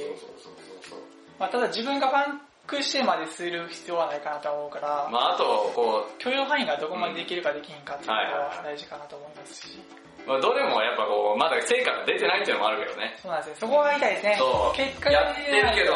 [0.88, 0.98] そう
[1.40, 9.78] まあただ自分がパンクしてまでする必要はないかなと思うから、まああと、こう、許容範囲がどこまでできるかできんかっていうのが大事かなと思いますし。
[9.78, 13.16] まあどれもやっぱこう、まだ成果が出てないっていうのもあるけどね。
[13.22, 13.56] そうなんですよ。
[13.60, 14.36] そこが痛いですね。
[14.38, 14.76] そう。
[14.76, 15.94] 結果やってるけど、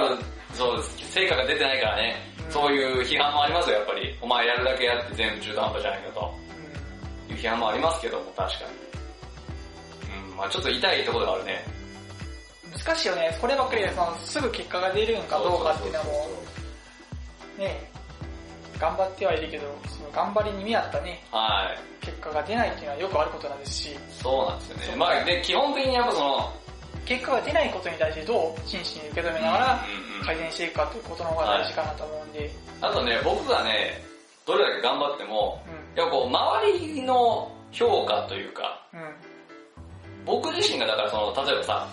[0.55, 1.13] そうです。
[1.13, 2.17] 成果が出てないからね、
[2.47, 4.19] うん、そういう批判もありますよ、やっぱり。
[4.21, 6.35] お前やるだけやって全部中途半端じゃないかと。
[7.29, 10.31] いう批判もありますけども、確かに。
[10.31, 11.65] うん、まあちょっと痛いところがあるね。
[12.73, 13.37] 難しいよね。
[13.41, 16.29] こればっかりでそのすぐ結果が出るんかどうかっていうのも、
[17.59, 17.94] ね
[18.79, 23.97] 頑張ってはいるけど、その頑張りに見合ったね、はい、結果が出ないっていうのはよくあることなんですし。
[24.11, 24.97] そうなんですよね。
[24.97, 26.53] まあで、基本的にやっぱその、
[27.05, 29.85] 結果が出ないことに対してどう真摯に受け止めながら
[30.25, 32.39] 改善していくかということの方が大事かなと思うんで。
[32.39, 34.03] はい、あとね、僕がね、
[34.47, 39.01] どれだけ頑張っても、うん、やっぱこう、周りの評価というか、うん、
[40.25, 41.89] 僕自身がだからその、例えばさ、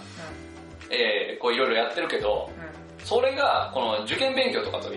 [0.90, 2.50] うん、えー、こういろいろやってるけど、
[3.04, 4.92] それがこの受験勉強とかと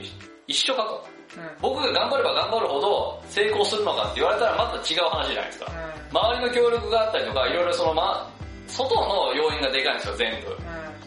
[0.47, 1.14] 一緒かと。
[1.61, 5.73] 僕が頑張れば頑張るほど成功するのかって言われたらまた違う話じゃないですか。
[6.13, 8.31] 周りの協力があったりとか、いろいろその、ま、
[8.69, 10.57] 外の要因がでかいんですよ、全部。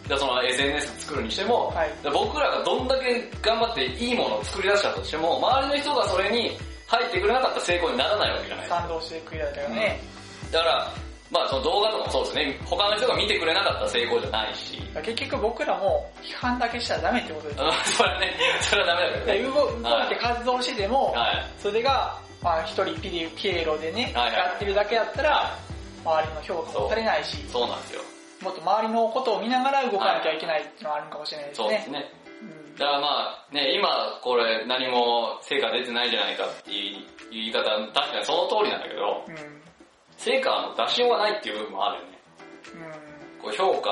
[0.07, 6.57] でその SNS 作るにしても、はい、僕らがどんだけ頑張っていいものを作り出したとしても、周りの人がそれに
[6.87, 8.79] 入ってくれなかったら成功にならないわけじゃないですか。
[8.79, 9.99] 賛同してくれたよね、
[10.45, 10.51] うん。
[10.51, 10.93] だから、
[11.29, 14.81] まあその動画とかもそうですね、他の人が見てくれなかったら成功じゃないし。
[15.03, 17.73] 結局僕らも批判だけしたらダメってことですよ。
[17.85, 19.77] それはね、それはダメだけどね。
[19.87, 25.55] 動いて活動してても、はい、それが、まあ一人ピリピエロでね、はいはい、やってるだけだったら、
[26.03, 27.45] 周りの評価もされないし。
[27.49, 28.01] そうなんですよ。
[28.41, 31.63] もっと周りのことを見ながら動かなきゃいけないっていうのはあるかもしれないですね。
[31.63, 32.11] そうですね。
[32.77, 33.07] だからま
[33.49, 39.56] あ、ね、今これ何も成果出てないじゃないかっていう言い方、確かにその通りなんだけど、うん、
[40.17, 42.19] 成果の出しようがないっていう部分もあるよね。
[43.37, 43.91] うん、こう評価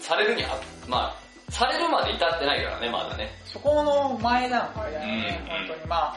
[0.00, 1.14] されるには、ま
[1.48, 3.30] あ、されるまで至ってないからね、まだね。
[3.44, 6.16] そこの前段階だよね、うん、本当にまあ、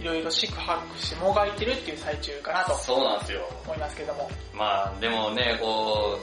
[0.00, 2.74] いろいろ四苦八苦してもがいてるっていう最中かなと。
[2.76, 3.48] そうなんですよ。
[3.64, 4.30] 思いますけども。
[4.52, 6.18] まあ、でもね、こ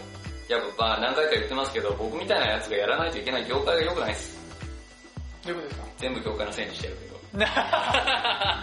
[0.49, 4.37] う、やっぱまあ何回か言ってますけど、僕みたいなやつがやらないといけない業界が良くないです。
[5.45, 5.87] どういうことですか？
[5.97, 7.10] 全部業界のせいにしてるけど。
[7.39, 8.61] だから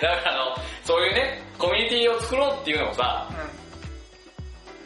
[0.00, 3.28] あの、そういうね、コミュニティを作ろうっていうのもさ、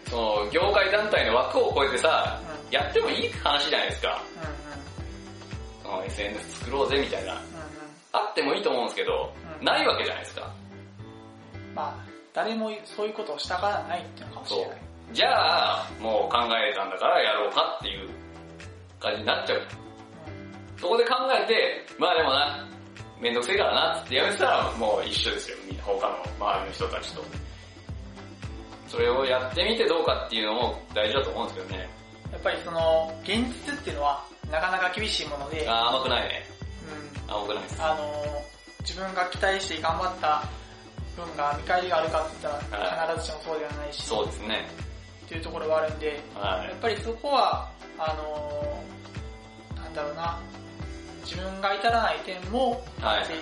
[0.07, 4.23] うん、その、業界団体の枠を超えてさ、うん、やってもいい話じゃないですか。
[5.85, 7.33] うんうん、その SNS 作ろうぜみたいな。
[7.33, 7.45] うんうん、
[8.13, 10.53] あってもいいと思うんですけど、うん、ないわけじゃないですか。
[11.75, 11.95] まあ、
[12.33, 14.79] 誰もそういうことをしたからないっていうのかもしれない。
[15.13, 18.09] じゃあ、もう考えたんだからやろうかっていう
[19.01, 19.63] 感じになっちゃう。
[20.81, 22.67] そこで考えて、まあでもな、
[23.25, 27.25] めんどくせえからなってやめてたらもう一緒ですよ、他の周りの人たちと。
[28.87, 31.89] それをやってみてどうかっていうのも大事だと思うんですけどね。
[32.31, 35.67] やっぱりその、現実っていうのはなかなか厳しいもので。
[35.67, 36.47] あ甘くないね。
[37.27, 37.35] うん。
[37.35, 37.83] 甘くないです。
[37.83, 38.43] あの、
[38.81, 40.45] 自分が期待して頑張った
[41.17, 44.03] 分が見返りがあるかって言ったら必ずしもそうではないし。
[44.03, 44.69] そうですね。
[45.25, 48.85] っていうところがあるんで、はい、やっぱりそこは、あの
[49.83, 50.39] なんだろうな、
[51.25, 53.35] 自分が至らない点も提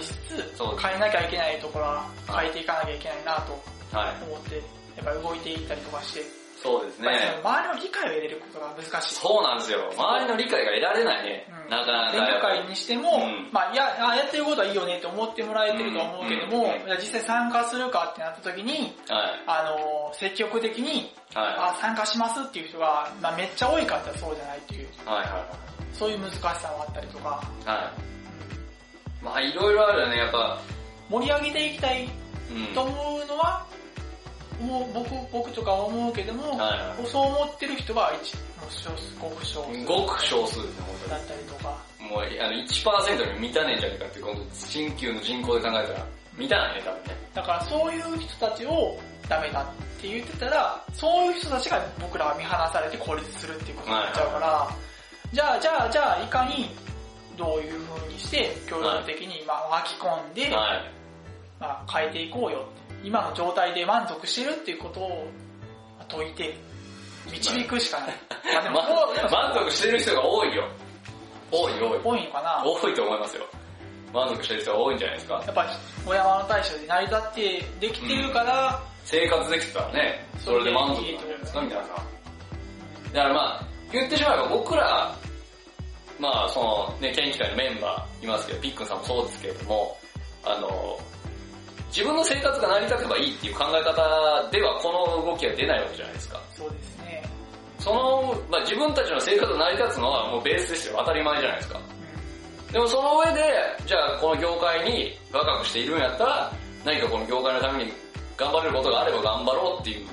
[0.56, 4.56] 出、はい、変えなきゃいけないところは変えていかなきゃいけないなと思って、
[4.96, 7.10] やっぱり動いていったりとかして、そうですね。
[7.42, 9.14] 周りの理解を得れることが難しい。
[9.16, 9.90] そうなんですよ。
[9.98, 11.46] 周りの理解が得られないね。
[11.50, 12.12] うん、なかなか。
[12.12, 24.88] 勉強会にしても、うん、まあや、やってることはいいよねって思ってもらえてると思うけども、うん、実際参加するかってなった時に、はい、あの、積極的に、はい、あ参加しますっていう人が、まあ、めっちゃ多いかってそうじゃないっていう。
[25.04, 25.61] はいはいはい
[26.02, 27.28] そういう難しさもあったりとか。
[27.64, 27.94] は
[29.22, 29.24] い。
[29.24, 30.60] まあいろいろあるよね、やっぱ。
[31.08, 32.08] 盛り上げていきたい
[32.74, 33.64] と思うのは、
[34.60, 39.84] うん、もう僕、僕とか思うけども、はいはい、そう思ってる人は一、もう少数、ごく少数。
[39.84, 41.10] ごく少数ですね、本当に。
[41.12, 41.78] だったりとか。
[42.00, 47.16] もうあの1%に満たねえんじゃねえかって、今度、新旧の人口で考えたら、満たないね、多分ね。
[47.32, 48.98] だからそういう人たちを
[49.28, 54.81] ダメだって言ってたら、そういう人たちが僕らは見放されて孤立するっていうことになっちゃうから、はいはい
[55.32, 56.68] じゃあ、じゃあ、じゃあ、いかに、
[57.38, 60.90] どういう風にして、協力的に、まあ、巻き込んで、はい、
[61.58, 62.66] まあ、変えていこうよ。
[63.02, 65.26] 今の状態で満足してるっていうことを、
[66.08, 66.54] 解いて、
[67.30, 68.16] 導くしかない。
[68.52, 68.82] まあでも、
[69.30, 70.68] 満足してる人が多いよ。
[71.50, 72.00] 多い多い。
[72.04, 72.62] 多いのかな？
[72.64, 73.46] 多いと思いますよ。
[74.12, 75.42] 満足してる人が多いんじゃないですか。
[75.46, 75.66] やっぱ、
[76.04, 78.74] 小山の大将で成り立ってできてるから、うん、
[79.04, 81.86] 生活できてたらね、それで満足なんじゃないですか、皆さん。
[83.14, 85.14] だからまあ、言ってしまえば僕ら、
[86.18, 89.98] まあそのね、研究会のメンバーいますけど、ピックンさんもそうですけれども、
[90.44, 90.98] あの、
[91.88, 96.40] 自分の生活が成り立てばいいっていう考え方ではこの動きは出ないわけじゃないですか。
[96.56, 97.22] そうですね。
[97.78, 100.94] その、まあ自分たちの生活が成り立つのはもうベースですよ。
[100.98, 101.80] 当たり前じゃないですか。
[102.68, 103.40] うん、でもその上で、
[103.84, 106.52] じゃあこの業界に若くしているんやったら、
[106.84, 107.92] 何かこの業界のために
[108.36, 110.06] 頑張れることがあれば頑張ろうっていう、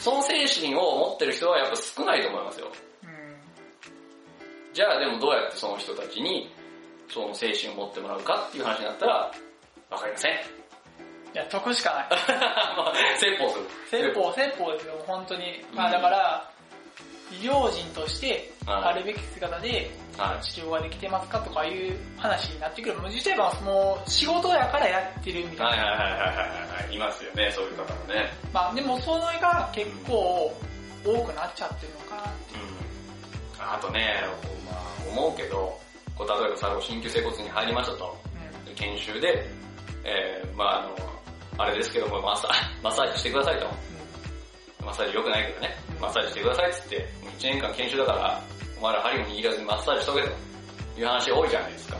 [0.00, 2.66] その精神を持ってる人はやっぱ少ないと思いますよ。
[4.76, 6.52] じゃあでもどうやってその人たちに
[7.08, 9.32] その精神を持ってもらうかっていう話になったら、
[9.88, 10.32] わかりません。
[10.32, 10.36] い
[11.32, 13.16] や、得しかない。
[13.18, 13.64] 説法する。
[13.90, 15.64] 説法、説法ですよ、本当に。
[15.72, 16.50] まあだから、
[17.32, 19.90] 医療人としてあるべき姿で
[20.42, 22.98] 治療ができてますかとかいう話になってくる。
[22.98, 25.66] もう実際はもう仕事やからやってるみたいな。
[25.68, 26.94] はいはいはいはいはい。
[26.94, 28.30] いますよね、そういう方もね。
[28.52, 30.54] まあでもそれが結構
[31.02, 32.80] 多くなっちゃってるのかなっていう。
[32.80, 32.85] うん
[33.74, 34.22] あとね、
[34.64, 35.78] まあ、思うけど、
[36.16, 38.16] こう例えばさ、新旧整骨に入りましたと、
[38.68, 39.44] うん、研修で、
[40.04, 40.96] えー、まああの、
[41.58, 42.48] あれですけども、マッサ
[42.82, 43.66] マッサージしてくださいと。
[43.66, 48.40] うん、マッサージ良くないけどね、マッサージしてくださいっつって、もう1年間研修だから、
[48.78, 50.46] お前ら針も握らずにマッサージしとけと。
[50.98, 51.96] いう話多いじゃないですか。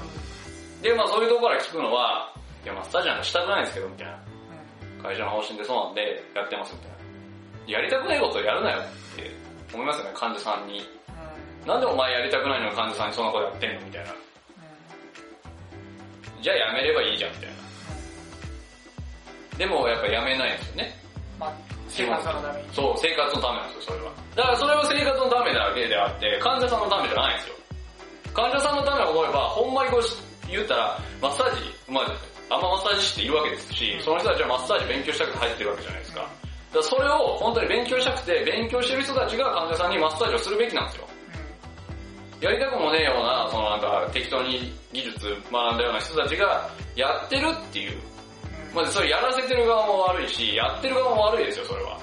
[0.83, 2.33] で、まあそういうところから聞くのは、
[2.64, 4.19] いや、マッサージなんかしたくないんですけど、みたいな。
[5.03, 6.97] 会社の方針でそうなんで、やってますみたいな。
[7.67, 8.83] やりたくないことをやるなよっ
[9.17, 9.31] て
[9.75, 10.81] 思いますよね、患者さんに
[11.67, 14.14] なんでお前やりたくないのに患者さんにそんなことやってんのみたいな。
[16.41, 17.57] じゃあやめればいいじゃんみたいな。
[19.59, 20.95] でもやっぱやめないんですよね。
[21.41, 21.53] まあ、
[21.89, 22.69] 生活のために。
[22.73, 24.12] そう、生活のためなんですよ、それは。
[24.37, 27.57] だからそれは生活のためだけであって、患者さんのためじゃないんですよ。
[28.33, 30.03] 患者さんのためを思えば、ほんまにこう
[30.47, 32.14] 言ったら、マッサージ、まあ、
[32.55, 36.21] あんまマッサージ師っているわけですし、その人たちはマッサージ勉強したくて入ってるわけじゃないですか。
[36.21, 36.33] だか
[36.77, 41.06] らそれを本当に勉強したくて、勉強してる人たちが患者さんにマッサージをするべきなんですよ。
[42.47, 47.99] やりたくもねえような、そのなんか適当に技術学んだような人たちがやってるっていう。
[48.73, 51.99] まずそれやらせてる側も悪いし、やってる側も悪いですよ、それは。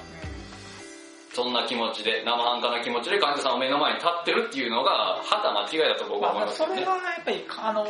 [1.32, 7.84] そんな気持ちで、生半可な気持ちで患者さんを目の前に立ってるっていうのが、はた間違いだと僕は思います、ね、まあ、それはやっぱり、あの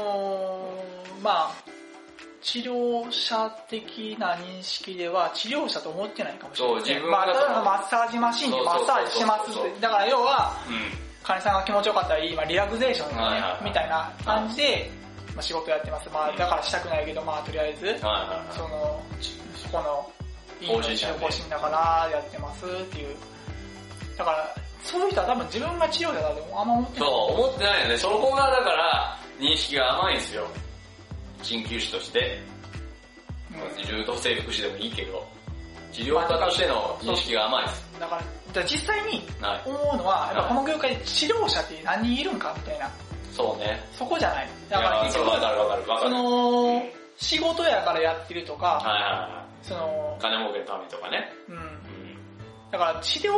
[1.19, 1.55] ー、まあ、
[2.41, 6.81] 治療者的な認識では治療者と思ってないかもしれない、ね。
[6.85, 14.91] そう、自分まあ、ただのマッサージマシンでマッサージしますだから要は、うん、患者さんが気持ちよかったらいい、まあ、リラクゼーション、ねはいみたいな感じで、
[15.35, 16.11] まあ、仕事やってます。
[16.13, 18.07] まあ、だからしたくないけど、まあ、とりあえず、そ
[18.69, 19.03] の、
[19.57, 20.13] そこの、
[20.61, 23.17] いい方針だからやってますっていう。
[24.17, 27.09] だから、そういう人は多分自分が治療者だとあんま思ってない。
[27.09, 27.97] そう、思ってないよね。
[27.97, 30.47] そこがだから、認識が甘いんですよ。
[31.43, 32.39] 鍼灸師として。
[33.51, 35.27] うん、柔道整復師でもいいけど、
[35.93, 38.01] 治療家としての認識が甘いです。
[38.01, 38.23] だから、
[38.63, 39.27] 実際に
[39.65, 42.91] 思うのは、やっぱこの業界で治療者って何人いるんかみたいな。
[43.33, 43.83] そうね。
[43.93, 44.49] そこじゃない。
[44.69, 45.31] だから結局、
[46.01, 46.83] その、
[47.17, 51.33] 仕事やからやってるとか、はいはいはい、その、金儲けのためとかね。
[51.49, 51.57] うん。
[51.57, 51.63] うん、
[52.71, 53.33] だから治療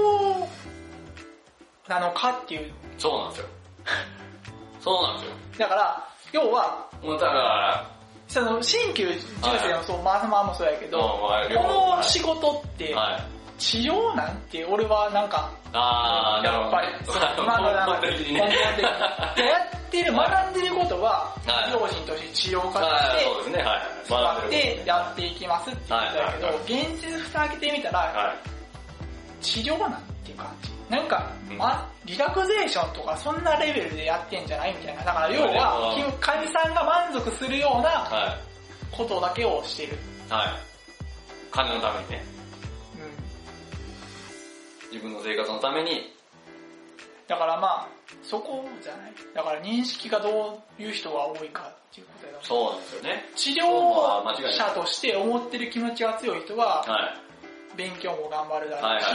[1.89, 2.73] なのかっていう。
[2.99, 3.47] そうなんですよ。
[4.81, 5.37] そうなんですよ。
[5.59, 7.87] だから、要は、もうだから、
[8.29, 12.95] その、新旧重生もそう、マーサマーもそうやけど、この仕事って、
[13.59, 16.89] 治療なんて俺はなんか、あやっぱり、
[17.39, 18.37] 今のなんか、根 本的に。
[18.37, 18.45] や
[19.77, 21.35] ってる、学んでることは、
[21.73, 23.81] 両親として治療家として、そうですね、はい。
[24.05, 28.35] 使ってやっていきますって言ったけど、現実蓋開けてみたら、
[29.41, 30.77] 治療なんていう感じ。
[30.89, 35.05] なんか、ま、リラクゼーションとかそんなレベルでやってんじゃないみたいな。
[35.05, 38.37] だから要は、患者さんが満足するような
[38.93, 39.99] ことだけをしてる。
[40.29, 40.49] はい。
[41.51, 42.36] 金のためにね。
[45.05, 45.09] うん。
[45.09, 46.15] 自分の生活のために。
[47.29, 47.89] だからまあ、
[48.23, 49.13] そこじゃない。
[49.35, 53.31] だから認識がどういう人が多いかっていうことだそうなんですよね。
[53.35, 53.67] 治療
[54.53, 57.27] 者として思ってる気持ちが強い人は、はい。
[57.77, 59.07] 勉強も頑張るだろうし、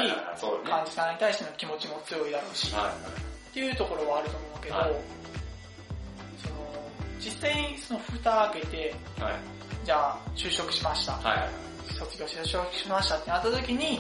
[0.69, 6.55] 患者さんに対しての気持ちも強いだろうし、っていうところはあると思うけど、その
[7.19, 8.95] 実際にその蓋開けて、
[9.83, 11.19] じゃあ就職しました、
[11.97, 13.99] 卒業して就職しましたってなった時に、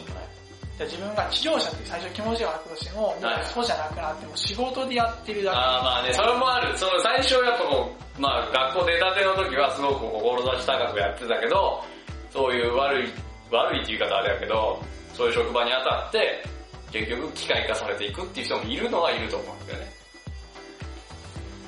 [0.81, 3.15] じゃ自分が治療者って最初気持ちがあったとしても、
[3.53, 5.57] そうじゃなくなっても仕事でやってるだけ。
[5.57, 6.77] ああまあね、それもある。
[6.77, 11.83] その最初やっぱもう、まあ学校出たての時はすごく志高くやってたけど、
[12.31, 13.13] そういう悪い
[13.51, 14.81] 悪いって言い方あれやけど、
[15.13, 16.43] そういう職場に当たって、
[16.91, 19.91] 結局機械化されていくっていう人もいるのはいると思うんですよね。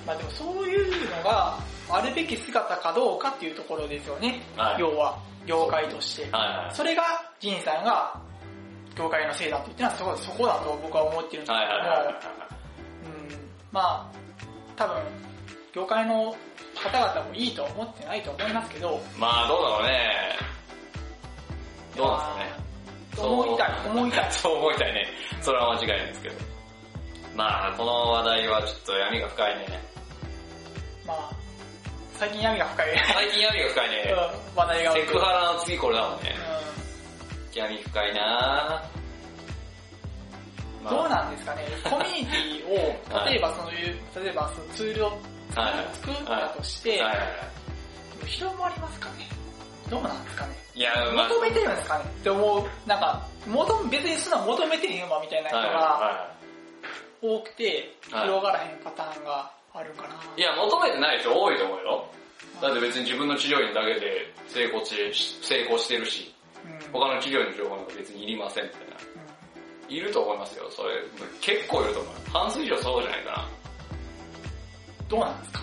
[0.08, 1.60] まあでもそういうのが
[1.90, 4.42] あるべき姿かどうかっていうところですよね。
[4.58, 6.24] はい、要は、業界として。
[6.32, 7.04] はいはい、それが、
[7.40, 8.20] ジンさんが、
[8.96, 12.34] 業界のせいだって言ってのはそこそこだと僕は思ってるんですけども、
[13.72, 14.12] まあ、
[14.76, 15.02] 多分、
[15.74, 16.36] 業界の
[16.76, 20.54] 方々もいいと思ってないと思いますけど、まあどうだろうね。
[21.96, 22.64] どうなんですかね。
[23.16, 24.32] そう思いたい、思いたい。
[24.34, 25.08] そう思いたいね。
[25.42, 26.36] それは間違いないですけど。
[27.36, 29.82] まあ、この話題はちょっと闇が深いね。
[31.06, 31.30] まあ、
[32.14, 32.88] 最近闇が深い。
[33.14, 34.14] 最近闇が深いね。
[34.54, 34.94] うん、話題が。
[34.94, 36.36] セクハラの次これだもんね。
[36.38, 36.73] うん、
[37.56, 38.84] 闇深いな
[40.84, 41.64] まあ、どうなんですかね？
[41.90, 45.18] コミュニティを、例えばそういう、例えばそのツールを
[45.54, 47.02] 作ったとして、
[48.28, 49.28] 広まりますかね？
[49.90, 50.56] どうなんですかね？
[50.76, 52.06] いや、求めてるんですかね？
[52.06, 52.68] って思う。
[52.88, 56.28] なんか、求別にそんな求めてへんわみたいな人が
[57.22, 60.16] 多くて、広がらへんパターンがあるかな。
[60.36, 62.06] いや、求めてない人多いと思うよ。
[62.62, 66.33] だって別に自分の治療院だけで成功し成功してるし、うん、
[66.92, 68.96] 他の治療院の情報なんか別にいりませんみたいな。
[69.90, 70.96] うん、いると思いますよ、それ。
[71.42, 72.14] 結構いると思う。
[72.32, 73.48] 半数以上そうじゃないかな。
[75.10, 75.62] どうなんですか？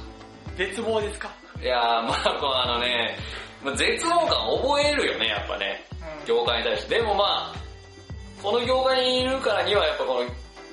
[0.57, 1.31] 絶望ですか？
[1.63, 3.17] いやー、まあ、このあのね、
[3.63, 5.85] まあ、絶望感覚えるよね、やっぱね。
[6.27, 6.97] 業界に対して。
[6.97, 7.55] でもまあ、
[8.43, 10.31] この業界にいるからにはやっぱこの、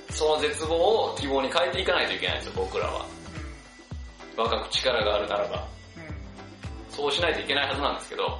[0.09, 3.05] その絶望を希望に変えていかないといけないんですよ、僕らは。
[4.37, 5.67] 若く力があるならば。
[6.89, 8.39] そうしないといけないはずなんですけど、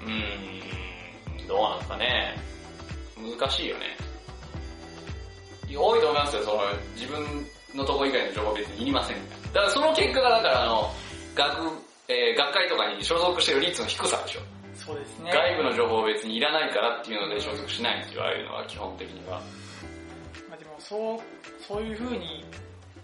[0.00, 0.60] うーん、
[1.48, 2.36] どうなんですかね。
[3.16, 3.96] 難しいよね。
[5.76, 6.62] 多いと思いますよ、その、
[6.94, 7.18] 自分
[7.74, 9.16] のとこ以外の情報は別にいりません。
[9.52, 10.92] だからその結果が、だからあの、
[11.34, 14.40] 学えー、学会とかに所属してる率の低さでしょ。
[14.74, 15.30] そうですね。
[15.30, 19.42] 外部の情報別にいらないからっていうので所属しないんですよ、ああいうのは基本的には。
[20.48, 21.18] まあでもそう、
[21.60, 22.44] そういう風に、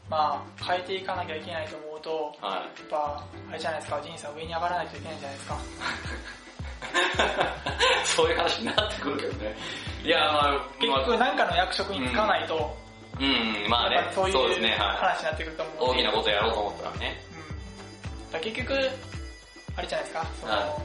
[0.09, 5.59] まあ変えていかなきゃいけないと思うと、はい、やっぱ、あれじゃないですか、人生上に上がらないといけないんじゃないですか。
[8.05, 9.57] そういう話になってくるけどね。
[10.05, 12.77] いや、まあ、結局なんかの役職に就かないと、
[13.19, 17.21] うん、うん、まあね、そういう話になってくると思う、大きなことやろうと思ったらね。
[18.41, 18.91] 結局、
[19.77, 20.83] あれじゃないですか、その、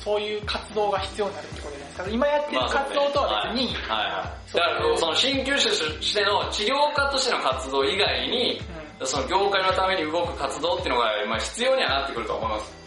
[0.00, 2.10] そういう活動が必要になるってことじゃないですか。
[2.10, 4.14] 今やってる活動とは別に、まあ、はい、はい。
[4.16, 8.60] はいだからその鍼灸師としての治療家としての活動以外に、
[9.00, 12.80] うん、その業界のために動く活動っていうのが、まあ、必要にはなってくると思います。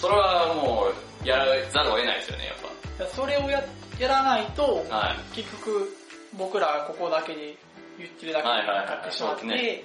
[0.00, 0.86] それはも
[1.24, 2.56] うやらざるを得ないですよね、やっ
[2.98, 3.06] ぱ。
[3.14, 3.62] それをや
[3.98, 5.94] やらないと、はい、結局
[6.38, 7.54] 僕らここだけで
[7.98, 9.84] 言ってるだけになってしまって、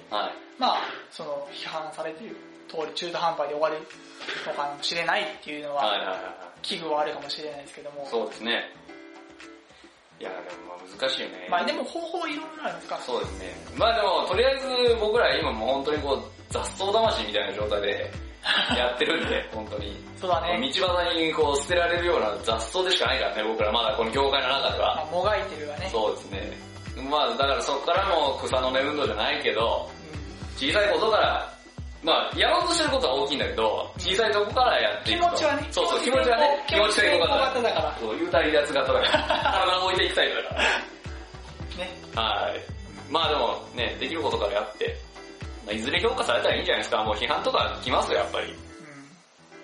[0.58, 2.36] まあ、その批判されている
[2.68, 3.76] 通り中途半端で終わる
[4.46, 8.06] のかもしれないっていうのは、危惧はあるかもしれないですけども。
[8.10, 8.72] そうですね。
[10.18, 11.46] いや、でも難しいよね。
[11.50, 12.98] まあでも方法いろいろあるんですか？
[13.04, 13.54] そうですね。
[13.76, 18.10] まあでも、とりあえず僕ら今もう本当にこう、雑草魂みたいな状態で
[18.76, 19.96] やってるんで、本当に。
[20.20, 20.70] そうだね。
[20.72, 24.94] 道端にこう捨てられるような雑草でしかないからね、僕らまだこの業界の中では。
[24.96, 25.88] まあ、もがいてるわね。
[25.90, 26.58] そうですね。
[27.10, 29.88] まあだからそこからも草の根運動じゃないけど、
[30.56, 31.56] 小さいことから
[32.06, 35.26] まあ、やろうとしてることは大きいんだけど、小さいとこからやっていくと。
[35.26, 35.68] 気持ちはね。
[35.72, 36.64] そうそう、気持ちはね。
[36.68, 37.96] 気持ち成功型だから。
[37.98, 39.24] そう、言うたりやつ型だから。
[39.66, 40.62] 体を置いていくタイプだから。
[40.62, 40.70] ね。
[42.14, 42.60] はい。
[43.10, 44.96] まあでもね、できることからやって、
[45.66, 47.02] まあ、いずれ評価されたらいいんじゃないですか。
[47.02, 48.54] もう批判とか来ますよ、やっぱり。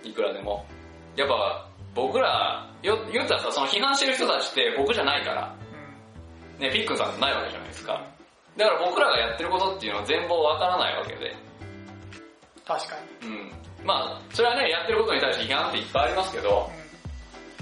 [0.05, 0.67] うん、いくらでも。
[1.17, 5.55] やっぱ、僕ら、よ、言ったらさ、その批判してる人たちって僕じゃないから。
[6.59, 8.05] うん、ね、ピックンさんないわけじゃないですか。
[8.57, 11.35] だから僕らがやってることっていうのは全貌わからないわけで。
[12.67, 13.29] 確かに。
[13.29, 13.53] うん。
[13.85, 16.71] まあ、それはね、やってることに対して批判っていっぱいありますけど、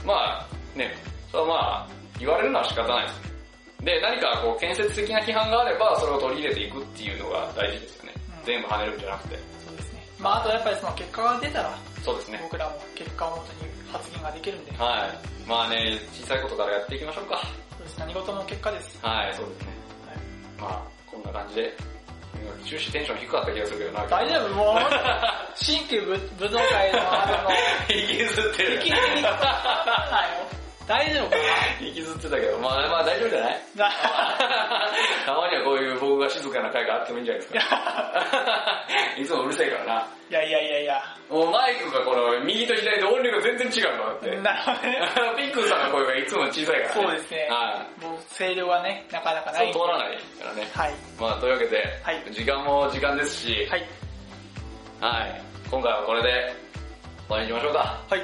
[0.00, 0.94] うん、まあ、ね、
[1.30, 1.88] それはまあ、
[2.18, 3.30] 言われるのは仕方ないです。
[3.84, 7.99] で、何かこう建設的な批判があれば、それを取り入れていくっていうのが大事です
[8.44, 9.38] 全部跳ねるんじゃなくて。
[9.66, 10.06] そうですね。
[10.18, 12.40] まああとやっぱりその結果が出たら、そうですね。
[12.42, 14.72] 僕らも結果をもとに発言ができるんで。
[14.72, 15.48] はい。
[15.48, 17.40] まあね、小さいことからやっていきましょうか。
[17.76, 17.98] そうです。
[17.98, 18.98] 何事も結果です。
[19.02, 19.68] はい、そうですね。
[20.06, 20.18] はい、
[20.60, 21.76] まあ、こんな感じで
[22.64, 24.06] 終始テンション低かった気がするけどな。
[24.06, 24.54] 大丈夫？
[24.54, 24.78] もう、
[25.56, 26.16] 新旧武
[26.48, 27.50] 道会のあの、
[27.94, 28.74] 引きずってる。
[28.76, 29.28] 引きずってる。
[30.90, 31.78] 大丈夫かな？
[31.86, 33.60] 引きずってたけど、まあまあ大丈夫じゃない？
[35.24, 37.60] たまにはこういう僕が静かな会があってもいいんじゃないですか。
[39.16, 40.06] いつもうるせえからな。
[40.30, 41.02] いやいやいやいや。
[41.28, 44.36] もうマイクがこの右と左で音量が全然違うのだって。
[44.40, 44.98] なるほどね。
[45.36, 46.88] ピックさんの声がいつも小さいからね。
[46.92, 47.48] そうですね。
[47.50, 48.04] はい。
[48.04, 49.72] もう声量はね、なかなかない。
[49.72, 50.68] そう通らないからね。
[50.74, 50.92] はい。
[51.20, 53.88] まあというわけで、はい、時間も時間ですし、はい。
[55.00, 55.40] はい。
[55.70, 56.52] 今回はこれで
[57.28, 57.96] 終わりにしましょうか。
[58.10, 58.22] はい。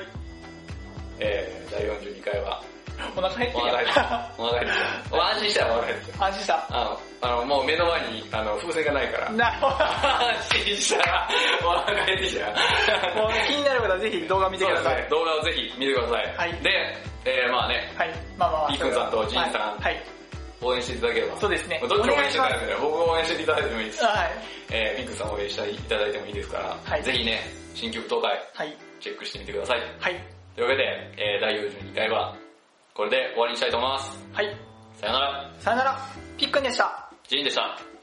[1.19, 2.63] えー、第42回は、
[3.17, 4.33] お腹減ってきた。
[4.39, 5.29] お腹減ってきた。
[5.29, 6.67] 安心したよ、お腹減って安心した。
[6.71, 9.31] あの、あの、もう目の前に、あの、風船がないから。
[9.33, 9.75] なるほど。
[9.83, 11.29] 安心したら、
[11.65, 12.47] お腹減ってきた。
[13.15, 14.97] もう気になる方はぜひ動画見てください。
[14.97, 16.37] ね、動画をぜひ見てください。
[16.37, 16.53] はい。
[16.63, 16.71] で、
[17.25, 18.15] えー、まあね、はい。
[18.39, 20.03] まあまあ、リーくんさんとジンさん、はい。
[20.63, 21.37] 応援していただければ。
[21.37, 21.83] そうですね。
[21.89, 24.05] どっちも応援していただいて僕を応援していただいてもいいです。
[24.05, 24.31] はい。
[24.71, 27.03] えー、ピックさん応援していただいてもいいですから、はい。
[27.03, 27.41] ぜひね、
[27.75, 28.77] 新曲東海、はい。
[29.01, 29.81] チェックしてみてください。
[30.01, 30.36] はい。
[30.57, 32.35] というわけで、えー、第42回は、
[32.95, 34.27] これで終わりにしたいと思います。
[34.33, 34.57] はい。
[34.95, 35.55] さよなら。
[35.59, 35.99] さよなら。
[36.39, 37.11] ピックンでした。
[37.29, 37.96] ジンでした。